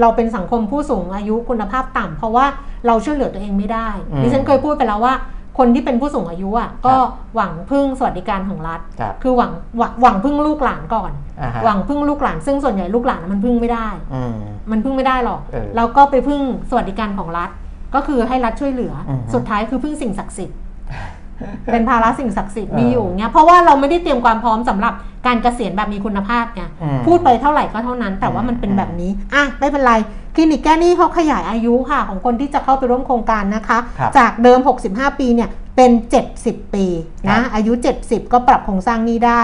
[0.00, 2.46] เราเป็นสังคมผู้สูงอายุคุณภาพต่ำเพราะว่า
[2.86, 5.14] เราช่วยเหลือตัวเองไม่ได้อืมดิฉันเคยพูดไปแล้วว่า
[5.58, 14.34] คนที่เป็นผู้สูงอายุอะก็ครับหวังพึ่งสวัสดิการของรัฐครับคือหวังหวังหวังพึ่งลูกหลานก่อนอ่าฮะหวังพึ่งลูกหลาน ซึ่งส่วนใหญ่ลูกหลานมันพึ่งไม่ได้อืม
[14.70, 16.40] มันพึ่งไม่ได้หรอกเออเราก็ไปพึ่ง
[16.70, 17.50] สวัสดิการของรัฐ
[17.94, 20.58] ก็คือให้รัฐช่วยเหลือออฮึสุดท้ายคือพึ่งสิ่งศักดิ์สิทธิ์
[21.72, 24.94] เป็นภาระสิ่งศักดิ์สิทธิ์เออมีอยู่เงี้ยเพราะว่าเราไม่ได้เตรียมความพร้อมสำหรับ
[25.26, 29.94] การเกษียณแบบมีคุณภาพไงอืมพูดไปเท่าไหร่ก็เท่านั้น แต่ว่ามันเป็นอืมแบบนี้อะไม่เป็นไร
[30.34, 34.58] คลินิกแก้หนี้เขาขยายอายุค่ะ ของคนที่จะเข้าไปร่วมโครงการนะคะครับจากเดิม
[34.90, 35.90] 65 ปีเนี่ยเป็น
[36.32, 36.86] 70 ปี
[37.28, 37.72] ครันะบอายุ
[38.02, 39.42] 70 ก็ปรับโครงสร้างหนี้ได้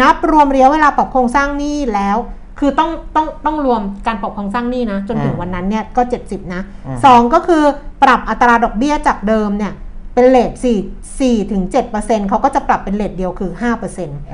[0.00, 2.16] นับรวมระยะเวลาปรับโครงสร้างหนี้แล้ว
[2.58, 7.62] คือต้องต้องต้องรวมการปรับโครงสร้างหนี้นะจนถึงอืมวันนั้นเนี่ยก็ 70 นะอืมสองก็คือ
[8.02, 9.72] ปรับอัตราดอกเบี้ยจากเดิมเนี่ย
[10.16, 11.62] เป็นเลท4 4ถึง
[11.96, 13.62] 7%เขาก็จะปรับเป็นเลทเดียวคือ5%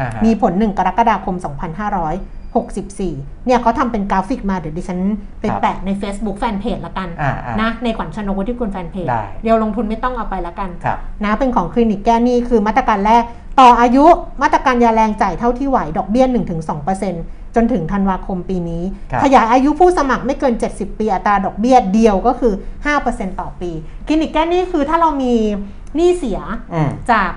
[0.00, 1.36] อ่าฮะมีผล 1 กรกฎาคม
[2.60, 4.98] 2564 เนี่ยเขาทำเป็นกราฟิกมาเดี๋ยวดิฉัน
[5.40, 13.24] ไปครับแปะใน Facebook แฟนเพจละกันอ่าอ่านะในขวัญชนกวุฒิกุลแฟนเพจได้เดียวลงทุนไม่ต้องเอาไปละกันครับนะเป็นของคลินิกแก้หนี้คือมาตรการแรก
[13.60, 14.04] ต่ออายุ
[14.42, 16.26] มาตรการยาแรงจ่ายเท่าที่ไหวดอกเบี้ย
[16.90, 18.82] 1-2%จนถึงธันวาคมปีนี้
[19.12, 22.52] ครับขยายอายุผู้สมัครไม่เกิน 70 ปีอัตราดอกเบี้ยเดียวก็คือ
[22.96, 23.70] 5%ต่อปี
[24.06, 25.34] คลินิกแก้หนี้คือถ้าเรามี
[25.96, 26.40] หนี้เสีย
[26.72, 27.30] อืมจาก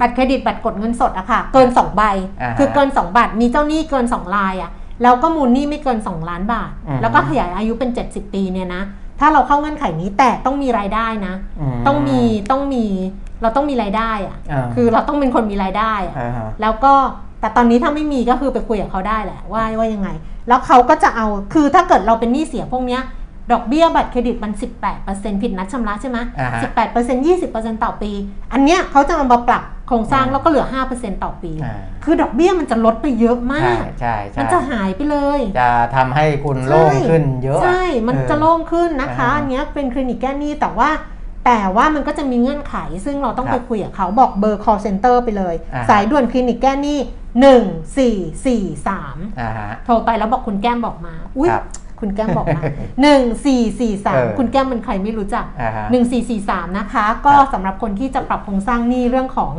[0.00, 2.02] บัตรเครดิตบัตรกดเงินสดอะค่ะ เกิน2ใบ
[2.42, 4.70] อ่าฮะคือเกิน2บาทมีเจ้าหนี้เกิน2ลายอะ
[5.02, 8.82] แล้วก็มูลหนี้ไม่เกิน 2 ล้านบาทอือฮึแล้วก็ขยายอายุเป็น 70 ปีเนี่ยนะ
[9.20, 11.34] ถ้าเราเข้าเงื่อนไขนี้แต่ต้องมีรายได้นะ
[11.74, 12.20] มต้องมี
[12.50, 12.84] ต้องมี
[13.42, 16.94] เราต้องมีรายได้อะอ่าคือเราต้องเป็นคนมีรายได้อะอ่าฮะแล้วก็
[17.40, 20.08] แต่ตอนนี้ถ้าไม่มีก็คือไปคุยกับเขาได้แหละว่าว่ายังไง
[20.48, 23.02] แล้วเขาก็จะเอาคือถ้าเกิดเราเป็นหนี้เสียพวกเนี้ย
[23.52, 24.52] ดอกเบี้ยบัตรเครดิตมัน
[24.96, 26.62] 18%ผิดนัดชำระใช่ไหมอ่าฮะ
[26.94, 27.26] 18%
[27.76, 28.12] 20%ต่อปี
[28.52, 40.90] อันเนี้ยเขาจะเอามาปรับโครงสร้างอืมแล้วก็เหลือ 5%ต่อปีอ่าคือดอกเบี้ยมันจะลดไปเยอะมาใช่กใช่ใช่มันจะหายไปเลย จะทำให้คุณโล่งขึ้นเยอะ ใช่ มันเออจะโล่งขึ้นนะคะอ่าอันเนี้ยเป็นคลินิกแก้หนี้แต่ว่า
[41.46, 42.74] แต่ว่ามันก็จะมีเงื่อนไข
[43.04, 46.98] ซึ่งเราต้องครับไปคุยกับเขาบอกเบอร์ call center ไปเลยอ่าสายด่วนคลินิกแก้หนี้
[47.44, 51.50] 1443อ่าฮะโทรไปแล้วบอกคุณแก้มบอกมา อุ้ย
[51.98, 52.62] ครับคุณแก้มบอกมา
[53.02, 53.20] เออ
[53.78, 55.86] 1443 คุณแก้มเป็นใครไม่รู้จักอ่าฮะ
[56.32, 59.54] 1443 นะคะ ก็ครับสำหรับคนที่จะปรับโครงสร้างหนี้เรื่องของ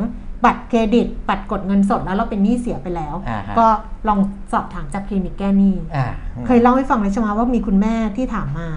[0.46, 3.66] บัตรเครดิต บัตรกดเงินสดแล้วเราเป็นหนี้เสียไปแล้วอ่าฮะก็
[4.08, 4.20] ลอง
[4.52, 6.08] สอบถามจากคลินิกแก้หนี้อ่า
[6.46, 8.70] เคยเล่าให้ฟังเลยใช่ไหมว่ามีคุณแม่ที่ถามมา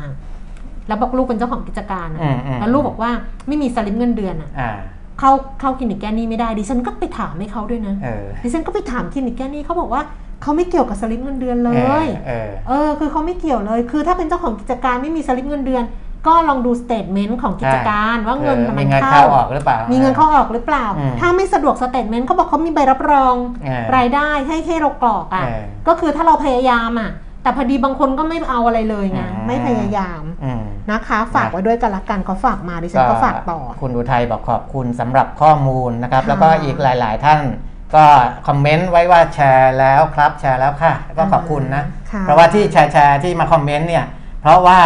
[0.89, 3.11] แล้วบอกลูกเป็นเจ้าของกิจการอะอืมอืมแล้วลูกบอกว่า
[3.49, 4.71] ไม่มีสลิปเงินเดือนอะอ่า
[5.19, 10.03] เข้าเข้าคลินิกแก้หนี้ไม่ได้ดิฉันก็ไปถามให้เขาด้วยนะเออดิฉันก็ไปถามคลินิกแก้หนี้เขาบอกว่า
[10.43, 11.73] เขาไม่เกี่ยวกับสลิปเงินเดือนเล
[12.05, 15.85] ย เออ เออ คือเขาไม่เกี่ยวเลย คือถ้าเป็นเจ้าของกิจการไม่มีสลิปเงินเดือน
[16.27, 23.35] ก็ลองดู statement ของกิจการว่าเงินออมัมีนเงินเข้าเข้าออกหรือเปล่ามีมีเงินเข้าออกหรือเปล่าอืมถ้าไม่สะดวก statement เขาบอกเขามีใบรับรอง
[23.65, 27.11] เออรายได้ให้ให้เรากรอกอะเออก็คือถ้าเราพยายามอะ
[27.43, 37.41] แต่พอดีบางคนก็ไม่เอาอะไรเลยไงอืมไม่พยายามอืมนะคะ ฝากไว้ด้วยกันละกันเขาฝากมาดิฉันก็ฝากต่อ คุณอุทัยบอกขอบคุณสำหรับข้อมูลนะครับค่ะแล้วก็อีกหลาย ๆ ท่าน
[37.95, 38.05] ก็
[38.47, 44.05] คอมเมนต์ไว้ว่าแชร์แล้วครับแชร์แล้วค่ะก็ขอบคุณนะ ค่ะ เพราะว่าที่แชร์แชร์ที่มาคอมเมนต์เนี่ย
[44.43, 44.81] เพราะว่า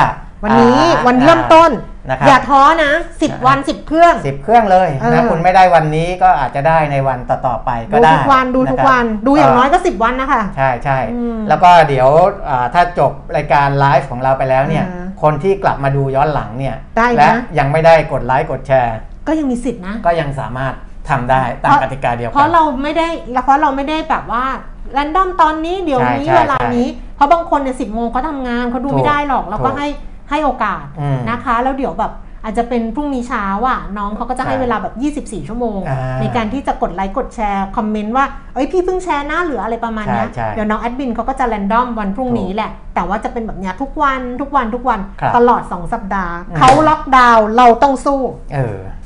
[0.44, 1.72] วันนี้อ่าวันเริ่มต้น
[2.11, 12.09] นะครับ อย่าท้อนะ 10 วัน 10 เครื่อง สิบเครื่องเลยเออ นะคุณไม่ได้วันนี้ก็อาจจะได้ในวันต่อๆไปก็ดูได้ทุกวันดูทุกวันะครับดูอย่างน้อยก็ 10 วันนะคะ ใช่ใช่อืมแล้วก็เดี๋ยว
[12.48, 18.96] อ่าถ้าจบรายการไลฟ์ของเราไปแล้วเนี่ย อ่าคนที่กลับมาดูย้อนหลังเนี่ยได้นะ และยังไม่ได้กดไลค์กดแชร์
[19.28, 20.74] ก็ยังมีสิทธินะ ก็ยังสามารถ
[21.09, 23.09] ทำได้ตามกติกาเดียวเพกัราะเราไม่ได้
[23.44, 24.44] เพราะเราไม่ได้แบบว่า
[24.92, 26.86] แรนดอมตอนนี้เดี๋ยวนี้ใช่ใช่เวลานี้
[27.16, 29.88] เพราะบางคนเนี่ยสิบโมงเขาทำงานเขาดูถูกไม่ได้หรอกเราก็ถูกให้
[30.30, 32.12] ให้โอกาสอืมนะคะ แล้วเดี๋ยวแบบ
[32.44, 38.24] อาจจะเป็นพรุ่งนี้เช้าอะน้องเขาก็จะให้ใช่เวลาแบบ 24 ชั่วโมงอ่าในการที่จะกดไลค์กดแชร์คอมเมนต์ว่า
[38.55, 48.20] เอ้ยพี่เพิ่งแชร์หน้าหรืออะไรประมาณเนี้ยใช่ใช่เดี๋ยวน้องแอดมินเขาก็จะแรนดอมวันพรุ่งนี้แหละ แต่ว่าจะเป็นแบบเนี้ยทุกวันทุกวันทุกวันครับตลอด 2 สัปดาห์อืมเขาล็อกดาวน์เราต้องสู้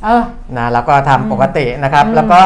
[0.05, 0.22] เออเออ
[0.57, 2.42] นะแล้วก็ทำปกตินะครับอืมแล้วก็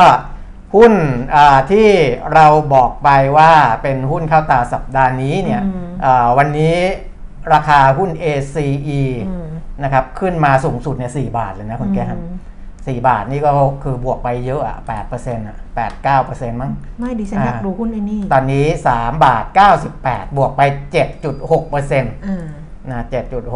[0.75, 0.93] หุ้น
[1.35, 1.89] อ่าที่
[2.35, 6.77] เราบอกไปว่าเป็นหุ้นเข้าตาสัปดาห์นี้เนี่ยอืม อ่าวันนี้
[7.53, 9.47] ราคาหุ้น ACE อืม
[9.83, 12.37] นะครับขึ้นมาสูงสุดเนี่ย4บาทเลยนะคุณแก้ม อืม
[12.89, 13.51] สี่บาทนี่ก็
[13.85, 19.45] คือบวกไปเยอะอะ8เปอร์เซ็นต์อะ8 9เปอร์เซ็นต์มั้ง ไม่ดิฉันอยากอ่าดูหุ้นไอ้นี่ตอนนี้3บาท
[19.91, 20.63] 98บวกไป
[21.17, 22.47] 7.6เปอร์เซ็นต์อ่า
[22.91, 23.05] นะ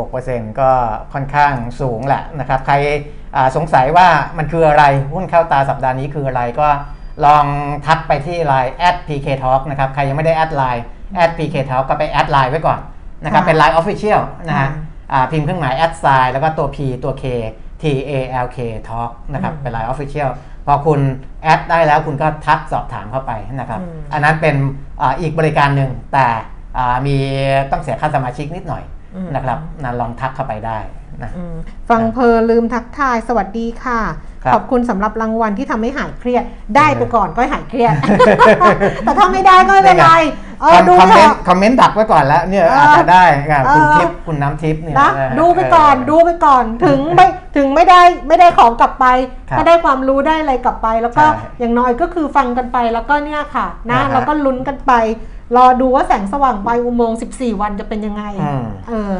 [0.02, 0.70] 7.6%ก็
[1.12, 2.74] ค่อนข้างสูงแหละนะครับ ใคร
[3.36, 4.08] อ่าสงสัยว่า
[4.38, 6.68] มันคืออะไร หุ้นเข้าตาสัปดาห์นี้คืออะไรก็
[7.24, 7.44] ลอง
[7.86, 8.72] ทักไปที่ Line
[9.08, 10.84] @pk talk นะครับ ใครยังไม่ได้แอดไลน์
[11.38, 12.78] @pk talk ก็ไปแอดไลน์ไว้ก่อน
[13.24, 14.70] นะครับค่ะเป็น Line Official นะฮะค่ะ
[15.12, 17.24] อ่าพิมพ์เครื่องหมายแอดไซน์แล้วก็ตัว P ตัว K
[17.82, 18.12] T A
[18.44, 18.58] L K
[18.88, 20.30] talk นะครับอืมเป็น Line Official
[20.66, 21.00] พอคุณ
[21.42, 24.54] แอดได้แล้วคุณก็ทักสอบถามเข้าไปนะครับอืมอันนั้นเป็น
[25.00, 26.26] อาอีกบริการหนึ่งแต่
[26.78, 27.16] อ่ามี
[27.70, 28.95] ต้องเสียค่าสมาชิกนิดหน่อยอืม
[29.34, 30.78] นะครับนะลองทักเข้าไปได้
[31.22, 31.54] นะอืม
[31.90, 34.00] ฟังเพลินลืมทักทายสวัสดีค่ะ
[34.44, 36.44] ครับขอบคุณสำหรับรางวัลที่ทำให้หายเครียด
[36.76, 37.94] ได้ไปก่อนก็หายเครียด
[39.04, 40.10] แต่ถ้าไม่ได้ก็ไม่เป็นไร
[40.60, 49.06] เออคอมดูคอมเถเมนอะต์คอมเมนต์ดักไว้ก่อนแล้วเนี่ยเอออาจจะได้อะคุณเออทิพย์คุณน้ำทิพย์เนี่ยนะเออดูไปก่อนเออดูไปก่อนถึงไม่ถึงไม่ได้ไม่ได้ของกลับไป
[49.50, 51.28] ครับก็ได้ความรู้ได้อะไรกลับไป แล้วก็ใช่
[51.60, 54.92] อย่างน้อยก็คือฟังกันไปแล้วก็เนี่ยค่ะนะอ่าฮะแล้วก็ลุ้นกันไป
[55.56, 59.14] รอดูว่าแสงสว่างปลายอุโมงค์14 วันจะเป็นยังไงอืมเออ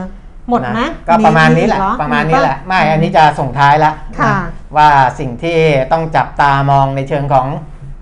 [0.48, 4.38] หมดไหมนะก็ประมาณนี้แหละอีกเอประมาณนี้แหละปไม่อันนี้จะส่งท้ายแล้วค่ะนะ
[4.76, 5.58] ว่าสิ่งที่
[5.92, 7.46] ต้องจับตามองในเชิงของ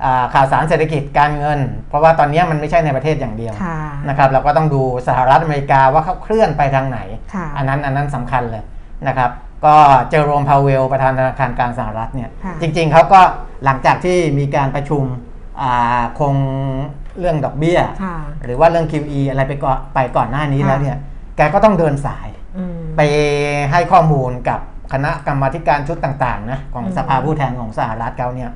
[0.04, 6.98] อาข่าวสารเศรษฐกิจการเงิน เพราะว่าตอนนี้มันไม่ใช่ในประเทศอย่างเดียวค่ะนะครับเราก็ต้องดูสหรัฐอเมริกาว่าเขาเคลื่อนไปทางไหน
[7.34, 8.62] ค่ะอันนั้นอันนั้นสำคัญเลย
[9.08, 9.30] นะครับ
[9.66, 9.76] ก็
[10.10, 13.20] เจอโรมพาวเวลประธานธนาคารกลางสหรัฐเนี่ยค่ะจริงๆเขาก็
[13.64, 15.33] หลังจากที่มีการประชุมอ่า
[16.18, 16.34] คง
[17.18, 20.98] เรื่องดอกเบี้ยค่ะหรือว่าเรื่อง QE อะไรไปก่อนไปก่อนหน้านี้ค่ะแล้วเนี่ย
[21.36, 23.00] แกก็ต้องเดินสายอืมไป
[23.70, 24.60] ให้ข้อมูลกับ
[24.92, 28.50] คณะกรรมาธิการชุดต่างๆนะของอืมสภาผู้แทนของสหรัฐเขาเนี่ย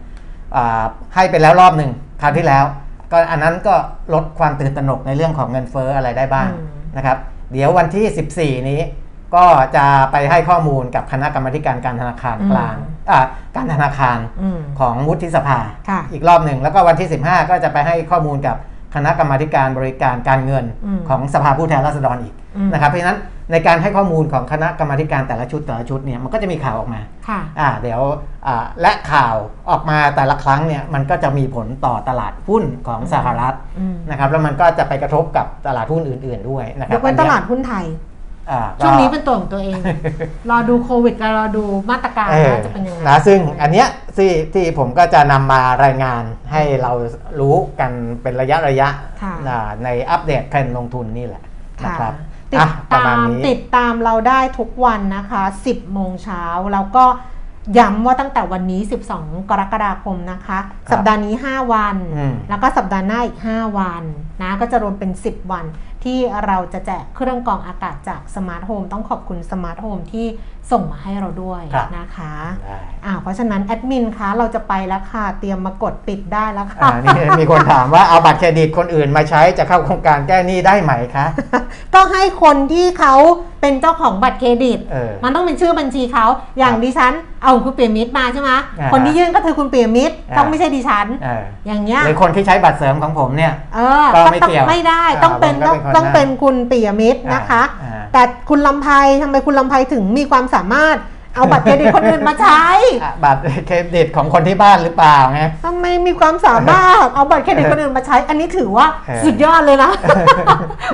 [0.56, 0.84] อ่า
[1.14, 1.90] ให้ไปแล้วรอบหนึ่ง
[2.22, 2.64] คราวที่แล้ว
[3.12, 3.74] ก็อันนั้นก็
[4.14, 7.18] ลดความตื่นตระหนกในเรื่องของเงินเฟ้ออะไรได้บ้างอืมนะครับ
[7.52, 8.80] เดี๋ยววันที่ 14 นี้
[9.34, 9.44] ก็
[9.76, 12.76] จะไปให้ข้อมูลกับคณะกรรมาธิการการธนาคารกลาง
[13.10, 13.20] อ่า
[13.56, 15.58] การธนาคารอืมของวุฒิสภา
[15.88, 18.56] ค่ะอีกรอบหนึ่งแล้วก็วันที่ 15 ก็จะไปให้ข้อมูลกับ
[18.94, 23.18] คณะกรรมาธิการบริการการเงินอืมของสภาผู้แทนราษฎรอีกอืมนะครับเพราะฉะนั้น
[23.52, 28.00] ในการให้ข้อมูลของคณะกรรมาธิการแต่ละชุดแต่ละชุดเนี่ยมันก็จะมีข่าวออกมาค่ะอ่าเดี๋ยว
[28.46, 29.36] อ่าและข่าว
[29.70, 38.17] ออกมาแต่ละครั้งเนี่ยมันก็จะมีผลต่อตลาดหุ้นของสหรัฐอืมนะครับแล้วมันก็จะไปกระทบกับตลาดหุ้นอื่น ๆด้วยนะครัยบกเว้นตลาดหุ้นไทยอ่าก็
[38.78, 39.80] ช่วงนี้เป็นตัวของตัวเอง
[40.50, 46.22] รอดูโควิดกับรอดูมาตรการเออว่าจะเป็นยังไงนะซึ่งอันเนี้ยที่ที่ผมก็จะนำมารายงาน
[46.52, 46.92] ให้เรา
[47.40, 47.92] รู้กัน
[48.22, 48.88] เป็นระยะระยะ
[49.22, 51.42] ค่ะนะในอัปเดตเทรนด์ลงทุนนี่แหละ
[51.84, 52.12] นะครับ
[52.52, 57.04] ติอะดประตามาณมนี้ติดตามเราได้ทุกวันนะคะ 10 โมงเช้าแล้วก็
[57.78, 58.80] ย้ำว่าตั้งแต่วันนี้
[59.14, 64.02] 12 กรกฎาคมนะคะครับสัปดาห์นี้ 5 วันอืมแล้วก็สัปดาห์หน้าอีก 5 วัน
[64.42, 65.64] นะ ก็จะรวมเป็น 10 วัน
[66.04, 70.26] ที่เราจะแจกเครื่องกรองอากาศจาก Smart Home ต้องขอบคุณ Smart Home ที่
[70.72, 81.26] ส่งมาให้เราด้วยครับนะคะได้อ่าเพราะฉะนั้นแอดมินคะเราจะไปแล้วค่ะ เตรียมมากดปิดได้แล้วค่ะอ่านี่มีคนถามว่าเอาบัตรเครดิตคนอื่นมาใช้จะเข้าโครงการแก้หนี้ได้ไหมคะ
[81.94, 83.14] ก็ให้คนที่เขา
[83.60, 86.26] เป็นเจ้าของบัตรเครดิตเออมันต้องเป็นชื่อบัญชีเขา
[86.58, 87.12] อย่างครับดิฉัน
[87.44, 88.50] เอาคุณเปียมิตรมาใช่ไหม
[88.80, 98.88] อ่าคนที่ยื่นก็คือคุณเปียมิตรอ่าต้องไม่ใช่ดิฉันเอออย่างเงี้ยหรือคนที่ใช้บัตรเสริมของผมเนี่ยเออก็ต้องไม่ต้องเกี่ยวไม่ได้อ่าต้องเป็นผมก็ต้องเป็นคนต้องนั้นเป็นคุณเปียมิตรนะคะอ่าแต่คุณลำไพ
[99.22, 100.96] ทำไมคุณลำไพถึงมีความสามารถ
[101.34, 102.62] เอาบัตรเครดิตคนอื่นมาใช้
[103.02, 109.90] อะบัตรเครดิตของคนที่บ้านหรือเปล่าไงทำไมมีความสามารถเอาบัตรเครดิตคนอื่นมาใช้ อันนี้ถือว่าเออสุดยอดเลยนะ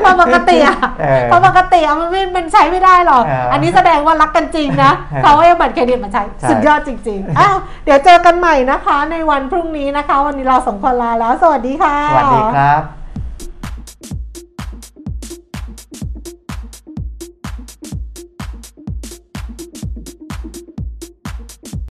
[0.01, 13.04] เพราะปกติอะเออเพราะปกติอะมันไม่มันใช้ไม่ได้หรอกเอออัอันนี้แสดงว่ารักกันจริงนะเออเขาให้บัตรเครดิตมาใช้ใช่สุดยอดจริงๆอ้าวเดี๋ยวเจอกันใหม่นะคะ ในวันพรุ่งนี้นะคะ วันนี้เราสองคนลาแล้ว สวัสดีค่ะ สวัสดีครับ